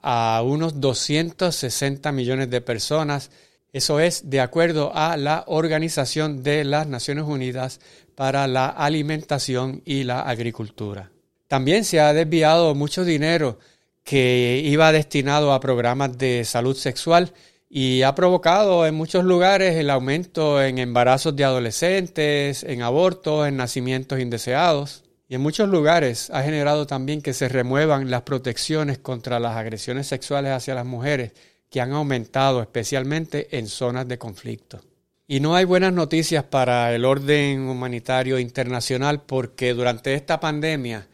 a 0.00 0.42
unos 0.42 0.80
260 0.80 2.12
millones 2.12 2.48
de 2.48 2.62
personas. 2.62 3.30
Eso 3.74 4.00
es 4.00 4.30
de 4.30 4.40
acuerdo 4.40 4.90
a 4.94 5.18
la 5.18 5.44
Organización 5.48 6.42
de 6.42 6.64
las 6.64 6.86
Naciones 6.86 7.24
Unidas 7.24 7.80
para 8.18 8.48
la 8.48 8.66
Alimentación 8.66 9.80
y 9.84 10.02
la 10.02 10.22
Agricultura. 10.22 11.12
También 11.46 11.84
se 11.84 12.00
ha 12.00 12.12
desviado 12.12 12.74
mucho 12.74 13.04
dinero 13.04 13.60
que 14.02 14.60
iba 14.64 14.90
destinado 14.90 15.52
a 15.52 15.60
programas 15.60 16.18
de 16.18 16.44
salud 16.44 16.74
sexual 16.74 17.32
y 17.70 18.02
ha 18.02 18.16
provocado 18.16 18.84
en 18.88 18.96
muchos 18.96 19.22
lugares 19.22 19.76
el 19.76 19.88
aumento 19.88 20.60
en 20.60 20.80
embarazos 20.80 21.36
de 21.36 21.44
adolescentes, 21.44 22.64
en 22.64 22.82
abortos, 22.82 23.46
en 23.46 23.56
nacimientos 23.56 24.18
indeseados. 24.18 25.04
Y 25.28 25.36
en 25.36 25.40
muchos 25.40 25.68
lugares 25.68 26.28
ha 26.30 26.42
generado 26.42 26.88
también 26.88 27.22
que 27.22 27.34
se 27.34 27.48
remuevan 27.48 28.10
las 28.10 28.22
protecciones 28.22 28.98
contra 28.98 29.38
las 29.38 29.56
agresiones 29.56 30.08
sexuales 30.08 30.50
hacia 30.50 30.74
las 30.74 30.86
mujeres, 30.86 31.34
que 31.70 31.80
han 31.80 31.92
aumentado 31.92 32.62
especialmente 32.62 33.56
en 33.56 33.68
zonas 33.68 34.08
de 34.08 34.18
conflicto. 34.18 34.80
Y 35.30 35.40
no 35.40 35.54
hay 35.54 35.66
buenas 35.66 35.92
noticias 35.92 36.42
para 36.42 36.94
el 36.94 37.04
orden 37.04 37.68
humanitario 37.68 38.38
internacional 38.38 39.20
porque 39.20 39.74
durante 39.74 40.14
esta 40.14 40.40
pandemia 40.40 41.06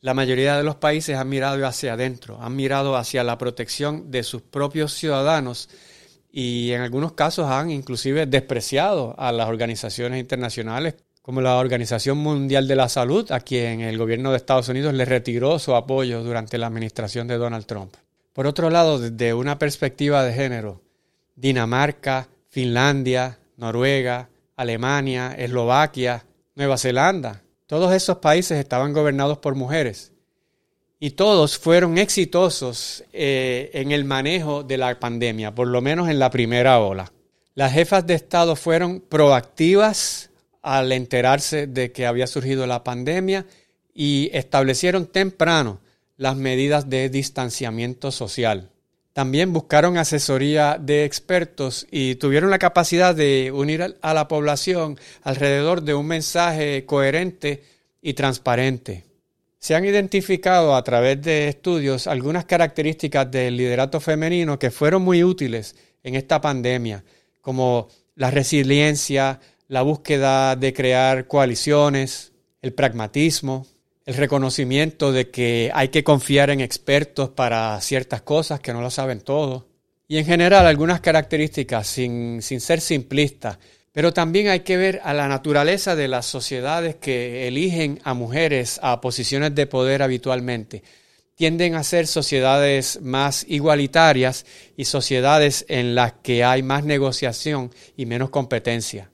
la 0.00 0.14
mayoría 0.14 0.56
de 0.56 0.62
los 0.62 0.76
países 0.76 1.16
han 1.16 1.28
mirado 1.28 1.66
hacia 1.66 1.94
adentro, 1.94 2.40
han 2.40 2.54
mirado 2.54 2.96
hacia 2.96 3.24
la 3.24 3.36
protección 3.36 4.12
de 4.12 4.22
sus 4.22 4.42
propios 4.42 4.92
ciudadanos 4.94 5.70
y 6.30 6.70
en 6.70 6.82
algunos 6.82 7.14
casos 7.14 7.50
han 7.50 7.72
inclusive 7.72 8.26
despreciado 8.26 9.16
a 9.18 9.32
las 9.32 9.48
organizaciones 9.48 10.20
internacionales 10.20 10.94
como 11.20 11.40
la 11.40 11.56
Organización 11.56 12.18
Mundial 12.18 12.68
de 12.68 12.76
la 12.76 12.88
Salud, 12.88 13.32
a 13.32 13.40
quien 13.40 13.80
el 13.80 13.98
gobierno 13.98 14.30
de 14.30 14.36
Estados 14.36 14.68
Unidos 14.68 14.94
le 14.94 15.04
retiró 15.04 15.58
su 15.58 15.74
apoyo 15.74 16.22
durante 16.22 16.58
la 16.58 16.68
administración 16.68 17.26
de 17.26 17.38
Donald 17.38 17.66
Trump. 17.66 17.92
Por 18.32 18.46
otro 18.46 18.70
lado, 18.70 19.00
desde 19.00 19.34
una 19.34 19.58
perspectiva 19.58 20.22
de 20.22 20.32
género, 20.32 20.80
Dinamarca, 21.34 22.28
Finlandia, 22.48 23.38
Noruega, 23.58 24.30
Alemania, 24.56 25.34
Eslovaquia, 25.36 26.24
Nueva 26.54 26.78
Zelanda, 26.78 27.42
todos 27.66 27.92
esos 27.92 28.16
países 28.16 28.58
estaban 28.58 28.94
gobernados 28.94 29.38
por 29.38 29.54
mujeres 29.54 30.12
y 30.98 31.10
todos 31.10 31.58
fueron 31.58 31.98
exitosos 31.98 33.04
eh, 33.12 33.70
en 33.74 33.92
el 33.92 34.04
manejo 34.04 34.62
de 34.62 34.78
la 34.78 34.98
pandemia, 34.98 35.54
por 35.54 35.68
lo 35.68 35.80
menos 35.80 36.08
en 36.08 36.18
la 36.18 36.30
primera 36.30 36.80
ola. 36.80 37.12
Las 37.54 37.72
jefas 37.72 38.06
de 38.06 38.14
Estado 38.14 38.56
fueron 38.56 39.00
proactivas 39.00 40.30
al 40.62 40.92
enterarse 40.92 41.66
de 41.66 41.92
que 41.92 42.06
había 42.06 42.26
surgido 42.26 42.66
la 42.66 42.84
pandemia 42.84 43.46
y 43.92 44.30
establecieron 44.32 45.06
temprano 45.06 45.80
las 46.16 46.36
medidas 46.36 46.88
de 46.88 47.08
distanciamiento 47.08 48.10
social. 48.10 48.70
También 49.18 49.52
buscaron 49.52 49.98
asesoría 49.98 50.78
de 50.80 51.04
expertos 51.04 51.88
y 51.90 52.14
tuvieron 52.14 52.50
la 52.50 52.60
capacidad 52.60 53.16
de 53.16 53.50
unir 53.52 53.96
a 54.00 54.14
la 54.14 54.28
población 54.28 54.96
alrededor 55.24 55.82
de 55.82 55.92
un 55.92 56.06
mensaje 56.06 56.84
coherente 56.86 57.64
y 58.00 58.14
transparente. 58.14 59.06
Se 59.58 59.74
han 59.74 59.84
identificado 59.84 60.76
a 60.76 60.84
través 60.84 61.20
de 61.20 61.48
estudios 61.48 62.06
algunas 62.06 62.44
características 62.44 63.28
del 63.28 63.56
liderato 63.56 63.98
femenino 63.98 64.56
que 64.56 64.70
fueron 64.70 65.02
muy 65.02 65.24
útiles 65.24 65.74
en 66.04 66.14
esta 66.14 66.40
pandemia, 66.40 67.02
como 67.40 67.88
la 68.14 68.30
resiliencia, 68.30 69.40
la 69.66 69.82
búsqueda 69.82 70.54
de 70.54 70.72
crear 70.72 71.26
coaliciones, 71.26 72.30
el 72.62 72.72
pragmatismo, 72.72 73.66
el 74.08 74.14
reconocimiento 74.14 75.12
de 75.12 75.28
que 75.28 75.70
hay 75.74 75.88
que 75.88 76.02
confiar 76.02 76.48
en 76.48 76.60
expertos 76.60 77.28
para 77.28 77.78
ciertas 77.82 78.22
cosas 78.22 78.58
que 78.58 78.72
no 78.72 78.80
lo 78.80 78.90
saben 78.90 79.20
todo. 79.20 79.68
Y 80.08 80.16
en 80.16 80.24
general 80.24 80.66
algunas 80.66 81.02
características 81.02 81.86
sin, 81.86 82.40
sin 82.40 82.62
ser 82.62 82.80
simplistas, 82.80 83.58
pero 83.92 84.14
también 84.14 84.48
hay 84.48 84.60
que 84.60 84.78
ver 84.78 85.02
a 85.04 85.12
la 85.12 85.28
naturaleza 85.28 85.94
de 85.94 86.08
las 86.08 86.24
sociedades 86.24 86.96
que 86.96 87.48
eligen 87.48 88.00
a 88.02 88.14
mujeres 88.14 88.80
a 88.82 89.02
posiciones 89.02 89.54
de 89.54 89.66
poder 89.66 90.02
habitualmente. 90.02 90.82
Tienden 91.34 91.74
a 91.74 91.84
ser 91.84 92.06
sociedades 92.06 93.00
más 93.02 93.44
igualitarias 93.46 94.46
y 94.74 94.86
sociedades 94.86 95.66
en 95.68 95.94
las 95.94 96.14
que 96.14 96.44
hay 96.44 96.62
más 96.62 96.82
negociación 96.82 97.74
y 97.94 98.06
menos 98.06 98.30
competencia. 98.30 99.10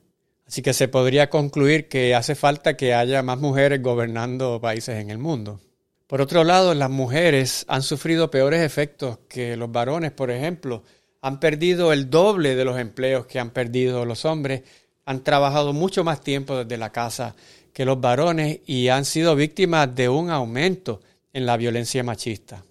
Así 0.55 0.62
que 0.62 0.73
se 0.73 0.87
podría 0.87 1.31
concluir 1.31 1.88
que 1.88 2.14
hace 2.14 2.37
falta 2.37 2.77
que 2.77 2.95
haya 2.95 3.25
más 3.25 3.40
mujeres 3.40 3.83
gobernando 3.83 4.61
países 4.61 5.01
en 5.01 5.11
el 5.11 5.19
mundo. 5.19 5.59
Por 6.07 6.21
otro 6.21 6.45
lado, 6.45 6.75
las 6.75 6.90
mujeres 6.90 7.64
han 7.67 7.83
sufrido 7.83 8.31
peores 8.31 8.62
efectos 8.62 9.19
que 9.29 9.57
los 9.57 9.73
varones, 9.73 10.12
por 10.12 10.31
ejemplo. 10.31 10.85
Han 11.23 11.40
perdido 11.40 11.93
el 11.93 12.09
doble 12.09 12.55
de 12.55 12.64
los 12.64 12.79
empleos 12.79 13.27
que 13.27 13.40
han 13.40 13.51
perdido 13.51 14.05
los 14.05 14.25
hombres. 14.25 14.62
Han 15.07 15.25
trabajado 15.25 15.73
mucho 15.73 16.05
más 16.05 16.21
tiempo 16.21 16.59
desde 16.59 16.79
la 16.79 16.93
casa 16.93 17.35
que 17.73 17.85
los 17.85 18.01
varones 18.01 18.61
y 18.64 18.87
han 18.90 19.05
sido 19.07 19.35
víctimas 19.35 19.93
de 19.93 20.09
un 20.09 20.31
aumento 20.31 21.01
en 21.33 21.47
la 21.47 21.57
violencia 21.57 22.05
machista. 22.05 22.62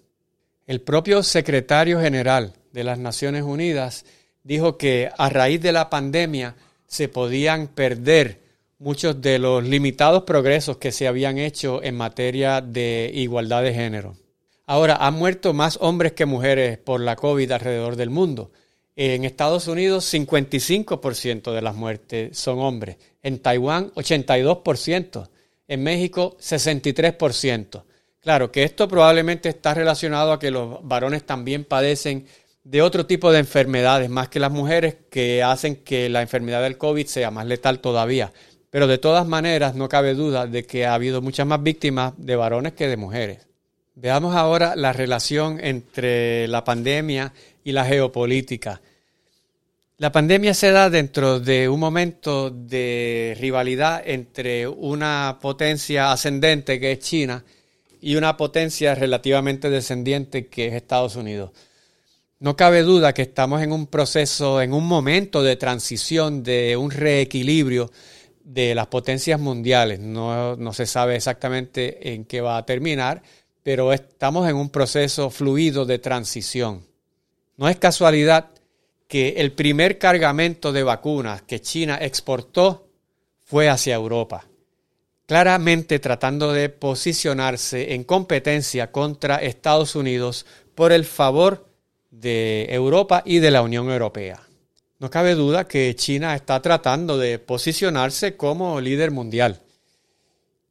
El 0.66 0.80
propio 0.80 1.22
secretario 1.22 2.00
general 2.00 2.54
de 2.72 2.82
las 2.82 2.98
Naciones 2.98 3.42
Unidas 3.42 4.06
dijo 4.42 4.78
que 4.78 5.10
a 5.18 5.28
raíz 5.28 5.60
de 5.60 5.72
la 5.72 5.90
pandemia 5.90 6.54
se 6.94 7.08
podían 7.08 7.66
perder 7.66 8.40
muchos 8.78 9.20
de 9.20 9.40
los 9.40 9.64
limitados 9.64 10.22
progresos 10.22 10.76
que 10.76 10.92
se 10.92 11.08
habían 11.08 11.38
hecho 11.38 11.82
en 11.82 11.96
materia 11.96 12.60
de 12.60 13.10
igualdad 13.12 13.64
de 13.64 13.74
género. 13.74 14.16
Ahora, 14.64 14.94
han 15.00 15.14
muerto 15.14 15.52
más 15.52 15.76
hombres 15.80 16.12
que 16.12 16.24
mujeres 16.24 16.78
por 16.78 17.00
la 17.00 17.16
COVID 17.16 17.50
alrededor 17.50 17.96
del 17.96 18.10
mundo. 18.10 18.52
En 18.94 19.24
Estados 19.24 19.66
Unidos, 19.66 20.14
55% 20.14 21.52
de 21.52 21.62
las 21.62 21.74
muertes 21.74 22.38
son 22.38 22.60
hombres. 22.60 22.96
En 23.24 23.40
Taiwán, 23.40 23.90
82%. 23.94 25.28
En 25.66 25.82
México, 25.82 26.36
63%. 26.40 27.82
Claro 28.20 28.52
que 28.52 28.62
esto 28.62 28.86
probablemente 28.86 29.48
está 29.48 29.74
relacionado 29.74 30.32
a 30.32 30.38
que 30.38 30.52
los 30.52 30.78
varones 30.86 31.24
también 31.24 31.64
padecen 31.64 32.26
de 32.64 32.80
otro 32.80 33.06
tipo 33.06 33.30
de 33.30 33.38
enfermedades 33.40 34.08
más 34.08 34.28
que 34.28 34.40
las 34.40 34.50
mujeres 34.50 34.96
que 35.10 35.42
hacen 35.42 35.76
que 35.76 36.08
la 36.08 36.22
enfermedad 36.22 36.62
del 36.62 36.78
COVID 36.78 37.06
sea 37.06 37.30
más 37.30 37.46
letal 37.46 37.80
todavía. 37.80 38.32
Pero 38.70 38.86
de 38.86 38.98
todas 38.98 39.26
maneras 39.26 39.74
no 39.74 39.88
cabe 39.88 40.14
duda 40.14 40.46
de 40.46 40.64
que 40.64 40.86
ha 40.86 40.94
habido 40.94 41.20
muchas 41.22 41.46
más 41.46 41.62
víctimas 41.62 42.14
de 42.16 42.36
varones 42.36 42.72
que 42.72 42.88
de 42.88 42.96
mujeres. 42.96 43.46
Veamos 43.94 44.34
ahora 44.34 44.74
la 44.74 44.92
relación 44.92 45.60
entre 45.62 46.48
la 46.48 46.64
pandemia 46.64 47.32
y 47.62 47.72
la 47.72 47.84
geopolítica. 47.84 48.80
La 49.98 50.10
pandemia 50.10 50.54
se 50.54 50.72
da 50.72 50.90
dentro 50.90 51.38
de 51.38 51.68
un 51.68 51.78
momento 51.78 52.50
de 52.50 53.36
rivalidad 53.38 54.02
entre 54.04 54.66
una 54.66 55.38
potencia 55.40 56.10
ascendente 56.10 56.80
que 56.80 56.92
es 56.92 56.98
China 56.98 57.44
y 58.00 58.16
una 58.16 58.36
potencia 58.36 58.96
relativamente 58.96 59.70
descendiente 59.70 60.48
que 60.48 60.66
es 60.66 60.74
Estados 60.74 61.14
Unidos. 61.14 61.52
No 62.40 62.56
cabe 62.56 62.82
duda 62.82 63.14
que 63.14 63.22
estamos 63.22 63.62
en 63.62 63.72
un 63.72 63.86
proceso, 63.86 64.60
en 64.60 64.72
un 64.72 64.86
momento 64.86 65.42
de 65.42 65.56
transición, 65.56 66.42
de 66.42 66.76
un 66.76 66.90
reequilibrio 66.90 67.90
de 68.42 68.74
las 68.74 68.88
potencias 68.88 69.40
mundiales. 69.40 70.00
No, 70.00 70.72
se 70.72 70.86
sabe 70.86 71.16
exactamente 71.16 72.12
en 72.12 72.24
qué 72.24 72.40
va 72.40 72.58
a 72.58 72.66
terminar, 72.66 73.22
pero 73.62 73.92
estamos 73.92 74.48
en 74.48 74.56
un 74.56 74.68
proceso 74.68 75.30
fluido 75.30 75.86
de 75.86 75.98
transición. 75.98 76.86
No 77.56 77.68
es 77.68 77.76
casualidad 77.76 78.50
que 79.06 79.34
el 79.38 79.52
primer 79.52 79.98
cargamento 79.98 80.72
de 80.72 80.82
vacunas 80.82 81.42
que 81.42 81.60
China 81.60 81.98
exportó 82.00 82.88
fue 83.44 83.68
hacia 83.68 83.94
Europa, 83.94 84.46
claramente 85.26 86.00
tratando 86.00 86.52
de 86.52 86.68
posicionarse 86.68 87.94
en 87.94 88.02
competencia 88.02 88.90
contra 88.90 89.36
Estados 89.36 89.94
Unidos 89.94 90.46
por 90.74 90.90
el 90.90 91.04
favor 91.04 91.73
de 92.20 92.66
Europa 92.70 93.22
y 93.24 93.38
de 93.38 93.50
la 93.50 93.62
Unión 93.62 93.90
Europea. 93.90 94.40
No 94.98 95.10
cabe 95.10 95.34
duda 95.34 95.66
que 95.66 95.94
China 95.96 96.34
está 96.34 96.62
tratando 96.62 97.18
de 97.18 97.38
posicionarse 97.38 98.36
como 98.36 98.80
líder 98.80 99.10
mundial. 99.10 99.60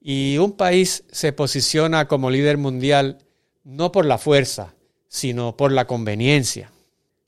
Y 0.01 0.37
un 0.37 0.53
país 0.53 1.03
se 1.11 1.33
posiciona 1.33 2.07
como 2.07 2.31
líder 2.31 2.57
mundial 2.57 3.19
no 3.63 3.91
por 3.91 4.05
la 4.05 4.17
fuerza, 4.17 4.73
sino 5.07 5.55
por 5.55 5.71
la 5.71 5.85
conveniencia. 5.85 6.71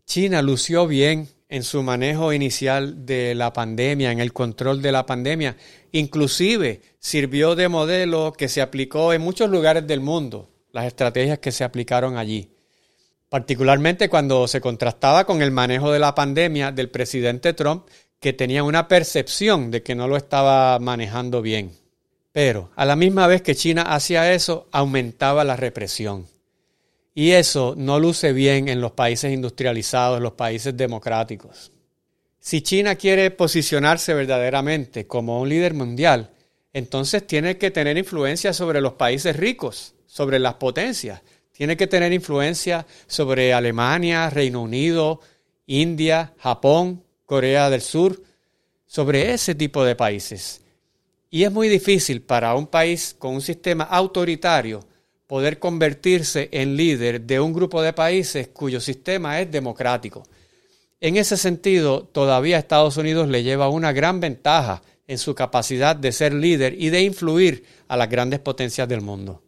China 0.05 0.41
lució 0.41 0.87
bien 0.87 1.27
en 1.49 1.63
su 1.63 1.83
manejo 1.83 2.33
inicial 2.33 3.05
de 3.05 3.35
la 3.35 3.53
pandemia, 3.53 4.11
en 4.11 4.19
el 4.19 4.33
control 4.33 4.81
de 4.81 4.91
la 4.91 5.05
pandemia. 5.05 5.57
Inclusive 5.91 6.81
sirvió 6.99 7.55
de 7.55 7.69
modelo 7.69 8.33
que 8.33 8.47
se 8.47 8.61
aplicó 8.61 9.13
en 9.13 9.21
muchos 9.21 9.49
lugares 9.49 9.85
del 9.85 9.99
mundo, 9.99 10.49
las 10.71 10.85
estrategias 10.85 11.39
que 11.39 11.51
se 11.51 11.63
aplicaron 11.63 12.17
allí 12.17 12.54
particularmente 13.35 14.07
cuando 14.07 14.47
se 14.47 14.61
contrastaba 14.61 15.25
con 15.25 15.41
el 15.41 15.51
manejo 15.51 15.91
de 15.91 15.99
la 15.99 16.15
pandemia 16.15 16.71
del 16.71 16.89
presidente 16.89 17.51
Trump, 17.51 17.85
que 18.21 18.31
tenía 18.31 18.63
una 18.63 18.87
percepción 18.87 19.71
de 19.71 19.83
que 19.83 19.93
no 19.93 20.07
lo 20.07 20.15
estaba 20.15 20.79
manejando 20.79 21.41
bien. 21.41 21.73
Pero 22.31 22.71
a 22.77 22.85
la 22.85 22.95
misma 22.95 23.27
vez 23.27 23.41
que 23.41 23.53
China 23.53 23.81
hacía 23.93 24.31
eso, 24.31 24.69
aumentaba 24.71 25.43
la 25.43 25.57
represión. 25.57 26.27
Y 27.13 27.31
eso 27.31 27.73
no 27.75 27.99
luce 27.99 28.31
bien 28.31 28.69
en 28.69 28.79
los 28.79 28.93
países 28.93 29.33
industrializados, 29.33 30.21
los 30.21 30.31
países 30.31 30.77
democráticos. 30.77 31.73
Si 32.39 32.61
China 32.61 32.95
quiere 32.95 33.31
posicionarse 33.31 34.13
verdaderamente 34.13 35.07
como 35.07 35.41
un 35.41 35.49
líder 35.49 35.73
mundial, 35.73 36.31
entonces 36.71 37.27
tiene 37.27 37.57
que 37.57 37.69
tener 37.69 37.97
influencia 37.97 38.53
sobre 38.53 38.79
los 38.79 38.93
países 38.93 39.35
ricos, 39.35 39.93
sobre 40.05 40.39
las 40.39 40.53
potencias, 40.53 41.21
tiene 41.55 41.77
que 41.77 41.87
tener 41.87 42.11
influencia 42.11 42.85
sobre 43.07 43.53
Alemania, 43.53 44.29
Reino 44.29 44.61
Unido, 44.61 45.21
India, 45.67 46.33
Japón, 46.37 47.01
Corea 47.25 47.69
del 47.69 47.81
Sur, 47.81 48.21
sobre 48.85 49.31
ese 49.33 49.55
tipo 49.55 49.85
de 49.85 49.95
países. 49.95 50.61
Y 51.29 51.43
es 51.43 51.51
muy 51.51 51.69
difícil 51.69 52.21
para 52.21 52.55
un 52.55 52.67
país 52.67 53.15
con 53.17 53.35
un 53.35 53.41
sistema 53.41 53.85
autoritario 53.85 54.81
poder 55.27 55.57
convertirse 55.57 56.49
en 56.51 56.75
líder 56.75 57.21
de 57.21 57.39
un 57.39 57.53
grupo 57.53 57.81
de 57.81 57.93
países 57.93 58.49
cuyo 58.49 58.81
sistema 58.81 59.39
es 59.39 59.49
democrático. 59.49 60.23
En 60.99 61.15
ese 61.15 61.37
sentido, 61.37 62.03
todavía 62.03 62.57
Estados 62.57 62.97
Unidos 62.97 63.29
le 63.29 63.43
lleva 63.43 63.69
una 63.69 63.93
gran 63.93 64.19
ventaja 64.19 64.81
en 65.07 65.17
su 65.17 65.33
capacidad 65.33 65.95
de 65.95 66.11
ser 66.11 66.33
líder 66.33 66.75
y 66.77 66.89
de 66.89 67.01
influir 67.01 67.63
a 67.87 67.95
las 67.95 68.09
grandes 68.09 68.41
potencias 68.41 68.89
del 68.89 69.01
mundo. 69.01 69.44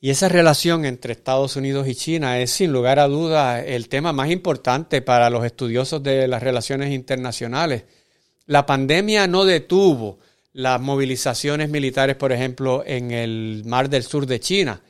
Y 0.00 0.10
esa 0.10 0.28
relación 0.28 0.84
entre 0.84 1.12
Estados 1.12 1.56
Unidos 1.56 1.88
y 1.88 1.94
China 1.94 2.38
es 2.38 2.50
sin 2.50 2.70
lugar 2.70 2.98
a 2.98 3.08
duda 3.08 3.64
el 3.64 3.88
tema 3.88 4.12
más 4.12 4.30
importante 4.30 5.00
para 5.00 5.30
los 5.30 5.44
estudiosos 5.44 6.02
de 6.02 6.28
las 6.28 6.42
relaciones 6.42 6.92
internacionales. 6.92 7.84
La 8.46 8.66
pandemia 8.66 9.26
no 9.26 9.44
detuvo 9.44 10.18
las 10.52 10.80
movilizaciones 10.80 11.68
militares, 11.70 12.16
por 12.16 12.32
ejemplo, 12.32 12.82
en 12.86 13.10
el 13.10 13.62
Mar 13.64 13.88
del 13.88 14.02
Sur 14.02 14.26
de 14.26 14.40
China. 14.40 14.80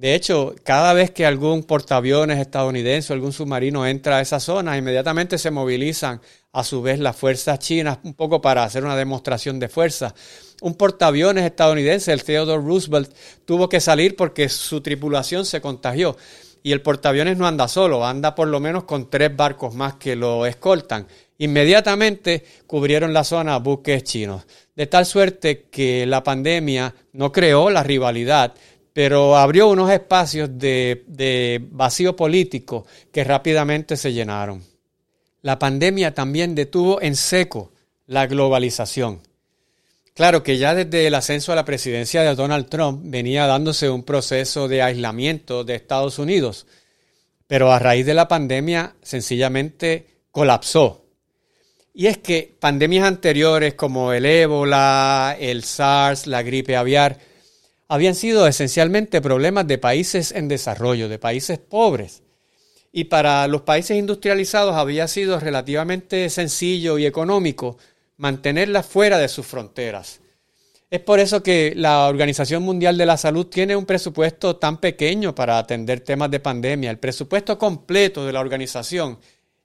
De 0.00 0.14
hecho, 0.14 0.54
cada 0.64 0.94
vez 0.94 1.10
que 1.10 1.26
algún 1.26 1.62
portaaviones 1.62 2.38
estadounidense 2.38 3.12
o 3.12 3.14
algún 3.14 3.34
submarino 3.34 3.86
entra 3.86 4.16
a 4.16 4.20
esa 4.22 4.40
zona, 4.40 4.78
inmediatamente 4.78 5.36
se 5.36 5.50
movilizan 5.50 6.22
a 6.52 6.64
su 6.64 6.80
vez 6.80 6.98
las 6.98 7.14
fuerzas 7.16 7.58
chinas 7.58 7.98
un 8.02 8.14
poco 8.14 8.40
para 8.40 8.64
hacer 8.64 8.82
una 8.82 8.96
demostración 8.96 9.58
de 9.60 9.68
fuerza. 9.68 10.14
Un 10.62 10.74
portaaviones 10.74 11.44
estadounidense, 11.44 12.14
el 12.14 12.24
Theodore 12.24 12.64
Roosevelt, 12.64 13.14
tuvo 13.44 13.68
que 13.68 13.78
salir 13.78 14.16
porque 14.16 14.48
su 14.48 14.80
tripulación 14.80 15.44
se 15.44 15.60
contagió. 15.60 16.16
Y 16.62 16.72
el 16.72 16.80
portaaviones 16.80 17.36
no 17.36 17.46
anda 17.46 17.68
solo, 17.68 18.06
anda 18.06 18.34
por 18.34 18.48
lo 18.48 18.58
menos 18.58 18.84
con 18.84 19.10
tres 19.10 19.36
barcos 19.36 19.74
más 19.74 19.96
que 19.96 20.16
lo 20.16 20.46
escoltan. 20.46 21.06
Inmediatamente 21.36 22.44
cubrieron 22.66 23.12
la 23.12 23.24
zona 23.24 23.58
buques 23.58 24.04
chinos. 24.04 24.46
De 24.74 24.86
tal 24.86 25.04
suerte 25.04 25.68
que 25.70 26.06
la 26.06 26.22
pandemia 26.22 26.94
no 27.12 27.32
creó 27.32 27.68
la 27.68 27.82
rivalidad, 27.82 28.54
pero 28.92 29.36
abrió 29.36 29.68
unos 29.68 29.90
espacios 29.90 30.50
de, 30.52 31.66
vacío 31.70 32.16
político 32.16 32.86
que 33.12 33.24
rápidamente 33.24 33.96
se 33.96 34.12
llenaron. 34.12 34.64
La 35.42 35.58
pandemia 35.58 36.12
también 36.12 36.54
detuvo 36.54 37.00
en 37.00 37.16
seco 37.16 37.72
la 38.06 38.26
globalización. 38.26 39.20
Claro 40.14 40.42
que 40.42 40.58
ya 40.58 40.74
desde 40.74 41.06
el 41.06 41.14
ascenso 41.14 41.52
a 41.52 41.54
la 41.54 41.64
presidencia 41.64 42.22
de 42.22 42.34
Donald 42.34 42.68
Trump 42.68 43.00
venía 43.04 43.46
dándose 43.46 43.88
un 43.88 44.02
proceso 44.02 44.68
de 44.68 44.82
aislamiento 44.82 45.64
de 45.64 45.76
Estados 45.76 46.18
Unidos, 46.18 46.66
pero 47.46 47.72
a 47.72 47.78
raíz 47.78 48.04
de 48.04 48.14
la 48.14 48.28
pandemia 48.28 48.96
sencillamente 49.02 50.06
colapsó. 50.30 51.06
Y 51.94 52.06
es 52.06 52.18
que 52.18 52.56
pandemias 52.60 53.06
anteriores 53.06 53.74
como 53.74 54.12
el 54.12 54.26
ébola, 54.26 55.36
el 55.38 55.64
SARS, 55.64 56.26
la 56.26 56.42
gripe 56.42 56.76
aviar, 56.76 57.18
habían 57.90 58.14
sido 58.14 58.46
esencialmente 58.46 59.20
problemas 59.20 59.66
de 59.66 59.76
países 59.76 60.30
en 60.30 60.46
desarrollo, 60.46 61.08
de 61.08 61.18
países 61.18 61.58
pobres. 61.58 62.22
Y 62.92 63.04
para 63.04 63.48
los 63.48 63.62
países 63.62 63.96
industrializados 63.96 64.76
había 64.76 65.08
sido 65.08 65.40
relativamente 65.40 66.30
sencillo 66.30 66.98
y 66.98 67.06
económico 67.06 67.78
mantenerlas 68.16 68.86
fuera 68.86 69.18
de 69.18 69.26
sus 69.26 69.44
fronteras. 69.44 70.20
Es 70.88 71.00
por 71.00 71.18
eso 71.18 71.42
que 71.42 71.72
la 71.74 72.06
Organización 72.06 72.62
Mundial 72.62 72.96
de 72.96 73.06
la 73.06 73.16
Salud 73.16 73.46
tiene 73.46 73.74
un 73.74 73.86
presupuesto 73.86 74.54
tan 74.54 74.78
pequeño 74.78 75.34
para 75.34 75.58
atender 75.58 75.98
temas 75.98 76.30
de 76.30 76.38
pandemia. 76.38 76.92
El 76.92 76.98
presupuesto 77.00 77.58
completo 77.58 78.24
de 78.24 78.32
la 78.32 78.40
organización 78.40 79.18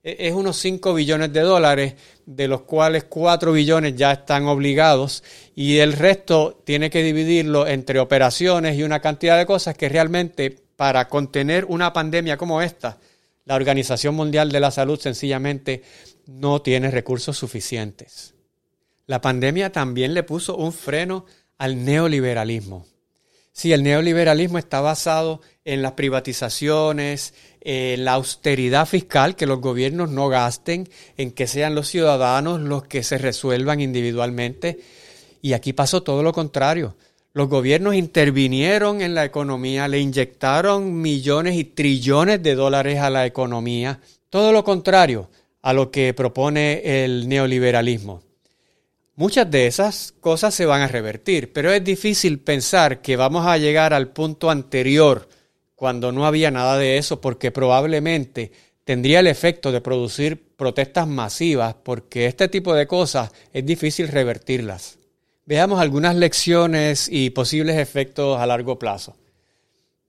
es 0.06 0.34
unos 0.34 0.58
5 0.58 0.94
billones 0.94 1.34
de 1.34 1.42
dólares, 1.42 1.96
de 2.28 2.48
los 2.48 2.62
cuales 2.62 3.06
4 3.06 3.52
billones 3.52 3.96
ya 3.96 4.12
están 4.12 4.46
obligados 4.46 5.24
y 5.56 5.78
el 5.78 5.94
resto 5.94 6.62
tiene 6.64 6.92
que 6.92 7.02
dividirlo 7.02 7.66
entre 7.66 8.00
operaciones 8.00 8.78
y 8.78 8.84
una 8.84 9.02
cantidad 9.02 9.36
de 9.36 9.48
cosas 9.48 9.76
que 9.76 9.90
realmente 9.90 10.56
para 10.76 11.08
contener 11.08 11.66
una 11.66 11.92
pandemia 11.92 12.38
como 12.38 12.62
esta, 12.62 13.00
la 13.46 13.56
Organización 13.56 14.14
Mundial 14.14 14.52
de 14.52 14.60
la 14.60 14.70
Salud 14.70 15.00
sencillamente 15.00 15.82
no 16.28 16.62
tiene 16.62 16.92
recursos 16.92 17.38
suficientes. 17.38 18.36
La 19.08 19.22
pandemia 19.22 19.72
también 19.72 20.14
le 20.14 20.22
puso 20.22 20.56
un 20.56 20.72
freno 20.72 21.26
al 21.58 21.84
neoliberalismo. 21.84 22.86
Sí, 23.52 23.72
el 23.72 23.84
neoliberalismo 23.84 24.58
está 24.58 24.82
basado 24.82 25.42
en 25.64 25.82
las 25.82 25.94
privatizaciones, 25.94 27.34
en 27.66 28.06
la 28.06 28.14
austeridad 28.14 28.86
fiscal, 28.86 29.36
que 29.36 29.48
los 29.48 29.60
gobiernos 29.60 30.12
no 30.12 30.30
gasten, 30.30 30.88
en 31.18 31.32
que 31.32 31.48
sean 31.48 31.74
los 31.74 31.90
ciudadanos 31.90 32.62
los 32.62 32.84
que 32.84 33.02
se 33.02 33.18
resuelvan 33.18 33.82
individualmente. 33.82 34.80
Y 35.42 35.54
aquí 35.54 35.74
pasó 35.74 36.04
todo 36.04 36.22
lo 36.22 36.32
contrario. 36.32 36.96
Los 37.34 37.50
gobiernos 37.50 37.96
intervinieron 37.96 39.02
en 39.02 39.16
la 39.16 39.26
economía, 39.26 39.88
le 39.88 40.00
inyectaron 40.00 41.02
millones 41.02 41.56
y 41.56 41.66
trillones 41.66 42.42
de 42.42 42.54
dólares 42.54 43.00
a 43.00 43.10
la 43.10 43.26
economía. 43.26 44.00
Todo 44.30 44.52
lo 44.54 44.64
contrario 44.64 45.30
a 45.64 45.74
lo 45.74 45.90
que 45.90 46.14
propone 46.14 47.04
el 47.04 47.28
neoliberalismo. 47.28 48.22
Muchas 49.16 49.50
de 49.50 49.66
esas 49.66 50.14
cosas 50.20 50.54
se 50.54 50.68
van 50.68 50.82
a 50.82 50.88
revertir, 50.88 51.52
pero 51.52 51.72
es 51.72 51.84
difícil 51.84 52.40
pensar 52.40 53.02
que 53.02 53.16
vamos 53.16 53.48
a 53.48 53.58
llegar 53.58 53.94
al 53.94 54.10
punto 54.10 54.52
anterior 54.52 55.28
cuando 55.76 56.12
no 56.12 56.26
había 56.26 56.52
nada 56.52 56.78
de 56.78 56.98
eso, 56.98 57.22
porque 57.22 57.52
probablemente 57.52 58.52
tendría 58.84 59.20
el 59.20 59.28
efecto 59.28 59.72
de 59.72 59.82
producir 59.82 60.56
protestas 60.56 61.08
masivas, 61.08 61.76
porque 61.84 62.28
este 62.28 62.48
tipo 62.48 62.74
de 62.74 62.88
cosas 62.88 63.32
es 63.52 63.66
difícil 63.66 64.08
revertirlas. 64.08 64.98
Veamos 65.46 65.80
algunas 65.80 66.16
lecciones 66.16 67.08
y 67.12 67.30
posibles 67.30 67.78
efectos 67.78 68.40
a 68.40 68.46
largo 68.46 68.80
plazo. 68.80 69.16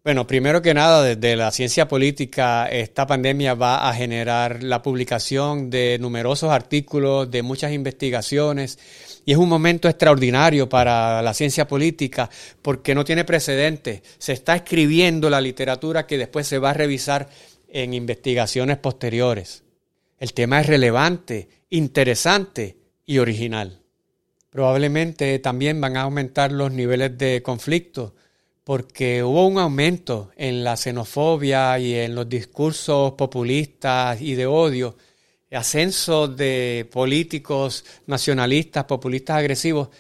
Bueno, 0.07 0.25
primero 0.25 0.63
que 0.63 0.73
nada, 0.73 1.03
desde 1.03 1.35
la 1.35 1.51
ciencia 1.51 1.89
política, 1.89 2.69
esta 2.69 3.09
pandemia 3.09 3.55
va 3.55 3.89
a 3.89 3.93
generar 3.93 4.63
la 4.63 4.81
publicación 4.81 5.69
de 5.69 5.99
numerosos 5.99 6.53
artículos, 6.53 7.29
de 7.29 7.43
muchas 7.43 7.73
investigaciones, 7.73 8.79
y 9.25 9.33
es 9.33 9.37
un 9.37 9.49
momento 9.49 9.89
extraordinario 9.89 10.69
para 10.69 11.23
la 11.23 11.35
ciencia 11.35 11.67
política 11.67 12.31
porque 12.63 12.95
no 12.95 13.05
tiene 13.05 13.25
precedentes. 13.25 14.03
Se 14.19 14.33
está 14.33 14.55
escribiendo 14.55 15.29
la 15.29 15.41
literatura 15.41 16.07
que 16.07 16.19
después 16.19 16.47
se 16.47 16.61
va 16.61 16.71
a 16.71 16.75
revisar 16.75 17.29
en 17.67 17.93
investigaciones 17.93 18.77
posteriores. 18.77 19.65
El 20.21 20.35
tema 20.35 20.61
es 20.61 20.69
relevante, 20.69 21.49
interesante 21.71 22.77
y 23.07 23.19
original. 23.19 23.83
Probablemente 24.51 25.37
también 25.41 25.81
van 25.81 25.97
a 25.97 26.03
aumentar 26.03 26.53
los 26.53 26.71
niveles 26.71 27.19
de 27.19 27.43
conflicto 27.43 28.15
porque 28.67 29.23
hubo 29.23 29.47
un 29.47 29.59
aumento 29.59 30.33
en 30.35 30.65
la 30.65 30.77
xenofobia 30.77 31.79
y 31.79 31.95
en 31.95 32.17
los 32.17 32.29
discursos 32.29 33.13
populistas 33.13 34.21
y 34.21 34.35
de 34.35 34.47
odio, 34.47 34.97
ascenso 35.53 36.27
de 36.27 36.85
políticos 36.91 37.85
nacionalistas, 38.09 38.85
populistas 38.87 39.37
agresivos, 39.37 39.91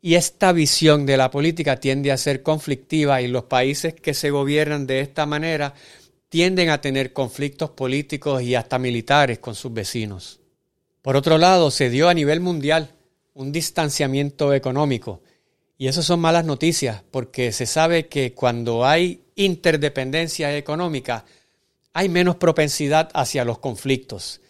y 0.00 0.16
esta 0.16 0.50
visión 0.50 1.06
de 1.06 1.16
la 1.16 1.30
política 1.30 1.76
tiende 1.76 2.10
a 2.10 2.16
ser 2.16 2.42
conflictiva 2.42 3.22
y 3.22 3.28
los 3.28 3.44
países 3.44 3.94
que 3.94 4.14
se 4.14 4.30
gobiernan 4.30 4.84
de 4.88 4.98
esta 4.98 5.24
manera 5.24 5.72
tienden 6.28 6.70
a 6.70 6.80
tener 6.80 7.12
conflictos 7.12 7.70
políticos 7.70 8.42
y 8.42 8.56
hasta 8.56 8.80
militares 8.80 9.38
con 9.38 9.54
sus 9.54 9.72
vecinos. 9.72 10.40
Por 11.02 11.14
otro 11.14 11.38
lado, 11.38 11.70
se 11.70 11.88
dio 11.88 12.08
a 12.08 12.14
nivel 12.14 12.40
mundial 12.40 12.96
un 13.32 13.52
distanciamiento 13.52 14.52
económico 14.52 15.22
y 15.82 15.88
eso 15.88 16.00
son 16.00 16.20
malas 16.20 16.44
noticias 16.44 17.02
porque 17.10 17.50
se 17.50 17.66
sabe 17.66 18.06
que 18.06 18.34
cuando 18.34 18.86
hay 18.86 19.24
interdependencia 19.34 20.56
económica 20.56 21.24
hay 21.92 22.08
menos 22.08 22.36
propensidad 22.36 23.10
hacia 23.14 23.44
los 23.44 23.58
conflictos. 23.58 24.40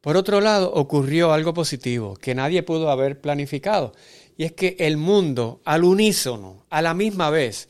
Por 0.00 0.16
otro 0.16 0.40
lado, 0.40 0.72
ocurrió 0.72 1.34
algo 1.34 1.52
positivo 1.52 2.16
que 2.16 2.34
nadie 2.34 2.62
pudo 2.62 2.88
haber 2.90 3.20
planificado 3.20 3.92
y 4.38 4.44
es 4.44 4.52
que 4.52 4.76
el 4.78 4.96
mundo 4.96 5.60
al 5.66 5.84
unísono, 5.84 6.64
a 6.70 6.80
la 6.80 6.94
misma 6.94 7.28
vez, 7.28 7.68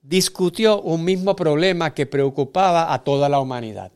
discutió 0.00 0.80
un 0.80 1.02
mismo 1.02 1.34
problema 1.34 1.92
que 1.92 2.06
preocupaba 2.06 2.94
a 2.94 3.02
toda 3.02 3.28
la 3.28 3.40
humanidad. 3.40 3.90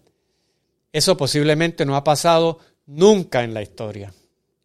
Eso 0.92 1.16
posiblemente 1.16 1.86
no 1.86 1.94
ha 1.94 2.02
pasado 2.02 2.58
nunca 2.86 3.44
en 3.44 3.54
la 3.54 3.62
historia. 3.62 4.12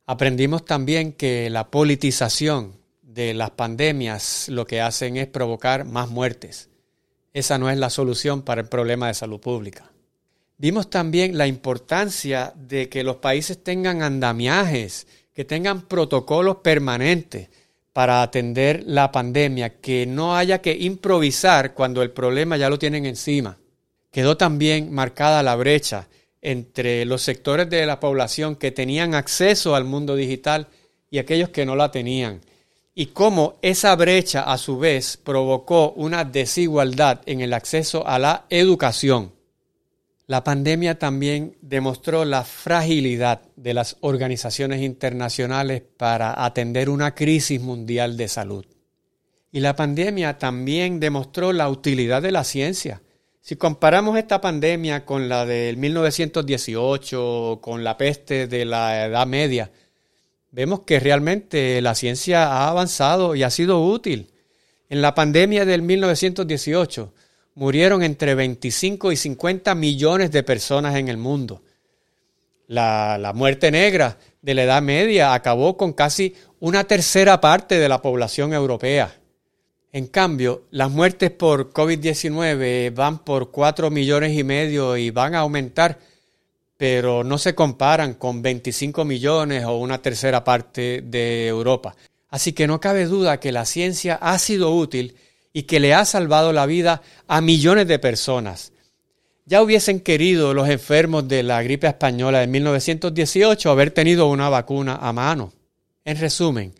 Aprendimos 0.08 0.65
también 0.65 1.13
que 1.13 1.52
la 1.52 1.69
politización 1.69 2.78
de 3.13 3.34
las 3.34 3.50
pandemias 3.52 4.50
lo 4.50 4.67
que 4.67 4.82
hacen 4.82 5.17
es 5.17 5.28
provocar 5.28 5.84
más 5.84 6.10
muertes. 6.10 6.69
Esa 7.34 7.58
no 7.58 7.69
es 7.69 7.78
la 7.78 7.89
solución 7.89 8.43
para 8.43 8.62
el 8.62 8.67
problema 8.67 9.08
de 9.08 9.15
salud 9.15 9.39
pública. 9.39 9.91
Vimos 10.57 10.89
también 10.89 11.38
la 11.38 11.47
importancia 11.47 12.53
de 12.55 12.88
que 12.88 13.03
los 13.03 13.16
países 13.18 13.64
tengan 13.64 14.03
andamiajes, 14.03 15.07
que 15.34 15.43
tengan 15.43 15.88
protocolos 15.88 16.57
permanentes 16.57 17.49
para 17.93 18.22
atender 18.22 18.84
la 18.86 19.12
pandemia, 19.12 19.80
que 19.80 20.05
no 20.05 20.36
haya 20.36 20.62
que 20.62 20.74
improvisar 20.74 21.74
cuando 21.74 22.03
el 22.03 22.12
problema 22.12 22.57
ya 22.57 22.70
lo 22.70 22.78
tienen 22.78 23.05
encima. 23.05 23.57
Quedó 24.12 24.38
también 24.38 24.91
marcada 24.91 25.41
la 25.41 25.55
brecha 25.55 26.07
entre 26.41 27.05
los 27.05 27.22
sectores 27.22 27.70
de 27.70 27.86
la 27.86 27.99
población 27.99 28.55
que 28.55 28.72
tenían 28.72 29.16
acceso 29.16 29.76
al 29.76 29.86
mundo 29.86 30.16
digital 30.16 30.68
y 31.10 31.18
aquellos 31.18 31.49
que 31.49 31.66
no 31.66 31.76
la 31.76 31.91
tenían 31.91 32.41
y 33.00 33.06
cómo 33.06 33.56
esa 33.62 33.95
brecha 33.95 34.41
a 34.41 34.58
su 34.58 34.78
vez 34.78 35.16
provocó 35.16 35.93
una 35.93 36.26
desigualdad 36.26 37.22
en 37.28 37.39
el 37.39 37.54
acceso 37.54 38.06
a 38.06 38.20
la 38.20 38.45
educación. 38.50 39.32
La 40.28 40.43
pandemia 40.43 41.00
también 41.00 41.56
demostró 41.62 42.26
la 42.26 42.43
fragilidad 42.43 43.43
de 43.56 43.74
las 43.74 43.95
organizaciones 44.02 44.82
internacionales 44.82 45.82
para 45.95 46.43
atender 46.43 46.89
una 46.89 47.16
crisis 47.16 47.62
mundial 47.62 48.18
de 48.18 48.28
salud. 48.28 48.66
Y 49.50 49.62
la 49.62 49.78
pandemia 49.78 50.38
también 50.38 51.00
demostró 51.00 51.54
la 51.54 51.70
utilidad 51.70 52.22
de 52.22 52.34
la 52.34 52.43
ciencia. 52.43 53.02
Si 53.39 53.56
comparamos 53.56 54.18
esta 54.18 54.41
pandemia 54.41 55.06
con 55.06 55.30
la 55.30 55.45
del 55.45 55.78
1918, 55.78 57.60
con 57.62 57.82
la 57.82 57.95
peste 57.95 58.47
de 58.47 58.66
la 58.66 59.06
Edad 59.06 59.26
Media, 59.26 59.72
vemos 60.52 60.82
que 60.82 61.00
realmente 61.00 61.82
la 61.82 61.95
ciencia 61.95 62.47
ha 62.47 62.70
avanzado 62.70 63.36
y 63.36 63.43
ha 63.43 63.50
sido 63.50 63.84
útil. 63.84 64.32
En 64.89 65.02
la 65.02 65.14
pandemia 65.14 65.66
del 65.66 65.82
1918 65.82 67.14
murieron 67.56 68.04
entre 68.04 68.36
25 68.36 69.12
y 69.12 69.16
50 69.16 69.76
millones 69.76 70.32
de 70.32 70.43
personas 70.43 70.95
en 70.95 71.10
el 71.10 71.18
mundo. 71.18 71.62
La, 72.68 73.18
la, 73.18 73.34
muerte 73.34 73.72
negra 73.72 74.18
de 74.41 74.54
la 74.54 74.64
Edad 74.64 74.82
Media 74.82 75.34
acabó 75.34 75.76
con 75.76 75.93
casi 75.93 76.36
una 76.60 76.84
tercera 76.84 77.41
parte 77.41 77.80
de 77.80 77.89
la 77.89 78.02
población 78.02 78.54
europea. 78.54 79.20
En 79.91 80.06
cambio, 80.06 80.66
las 80.70 80.91
muertes 80.91 81.32
por 81.32 81.74
COVID-19 81.74 82.93
van 82.93 83.20
por 83.20 83.50
4 83.50 83.89
millones 83.89 84.38
y 84.38 84.43
medio 84.43 84.95
y 84.97 85.10
van 85.10 85.34
a 85.34 85.39
aumentar, 85.39 85.97
pero 86.80 87.25
no 87.25 87.38
se 87.38 87.55
comparan 87.55 88.13
con 88.13 88.41
25 88.41 89.03
millones 89.03 89.65
o 89.65 89.75
una 89.75 90.01
tercera 90.01 90.45
parte 90.45 91.01
de 91.03 91.45
Europa. 91.45 91.93
Así 92.30 92.53
que 92.53 92.67
no 92.67 92.80
cabe 92.80 93.03
duda 93.05 93.41
que 93.41 93.51
la 93.51 93.65
ciencia 93.65 94.15
ha 94.15 94.39
sido 94.39 94.73
útil 94.73 95.17
y 95.51 95.63
que 95.63 95.82
le 95.82 95.93
ha 95.93 96.05
salvado 96.05 96.53
la 96.53 96.65
vida 96.65 97.01
a 97.27 97.41
millones 97.41 97.86
de 97.86 97.99
personas. 97.99 98.71
Ya 99.45 99.61
hubiesen 99.61 99.99
querido 99.99 100.53
los 100.53 100.69
enfermos 100.69 101.27
de 101.27 101.43
la 101.43 101.61
gripe 101.63 101.88
española 101.88 102.39
de 102.39 102.47
1918 102.47 103.69
haber 103.69 103.91
tenido 103.91 104.27
una 104.27 104.47
vacuna 104.47 104.95
a 105.01 105.11
mano. 105.11 105.51
En 106.05 106.17
resumen, 106.17 106.73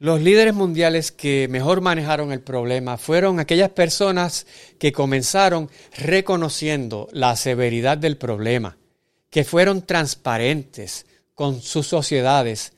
los 0.00 0.20
líderes 0.20 0.54
mundiales 0.54 1.12
que 1.12 1.46
mejor 1.48 1.80
manejaron 1.80 2.32
el 2.32 2.40
problema 2.40 2.98
fueron 2.98 3.38
aquellas 3.38 3.70
personas 3.70 4.48
que 4.80 4.90
comenzaron 4.90 5.70
reconociendo 5.96 7.06
la 7.12 7.36
severidad 7.36 7.98
del 7.98 8.16
problema, 8.16 8.78
que 9.34 9.42
fueron 9.42 9.82
transparentes 9.82 11.06
con 11.34 11.60
sus 11.60 11.88
sociedades 11.88 12.72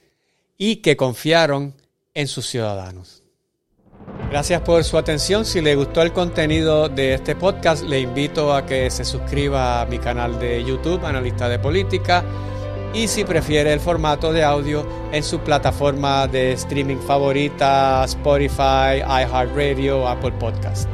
y 0.57 0.77
que 0.77 0.97
confiaron 0.97 1.75
en 2.15 2.27
sus 2.29 2.47
ciudadanos. 2.47 3.23
Gracias 4.31 4.63
por 4.63 4.83
su 4.83 4.97
atención. 4.97 5.45
Si 5.45 5.61
le 5.61 5.77
gustó 5.77 6.01
el 6.01 6.15
contenido 6.15 6.89
de 6.89 7.13
este 7.13 7.37
podcast, 7.37 7.85
le 7.85 8.01
invito 8.01 8.55
a 8.55 8.65
que 8.65 8.91
se 8.91 9.05
suscriba 9.05 9.83
a 9.83 9.85
mi 9.85 9.99
canal 9.99 10.39
de 10.39 10.65
YouTube, 10.65 11.05
Analista 11.05 11.47
de 11.51 11.59
Política 11.59 12.25
y 12.95 13.07
si 13.07 13.25
prefiere 13.25 13.75
el 13.75 13.81
formato 13.81 14.33
de 14.33 14.43
audio 14.43 14.87
en 15.13 15.23
su 15.23 15.41
plataforma 15.41 16.27
de 16.27 16.53
streaming 16.53 17.01
favorita, 17.07 18.03
Spotify, 18.07 19.03
iHeartRadio, 19.07 20.09
Apple 20.09 20.33
Podcast. 20.33 20.89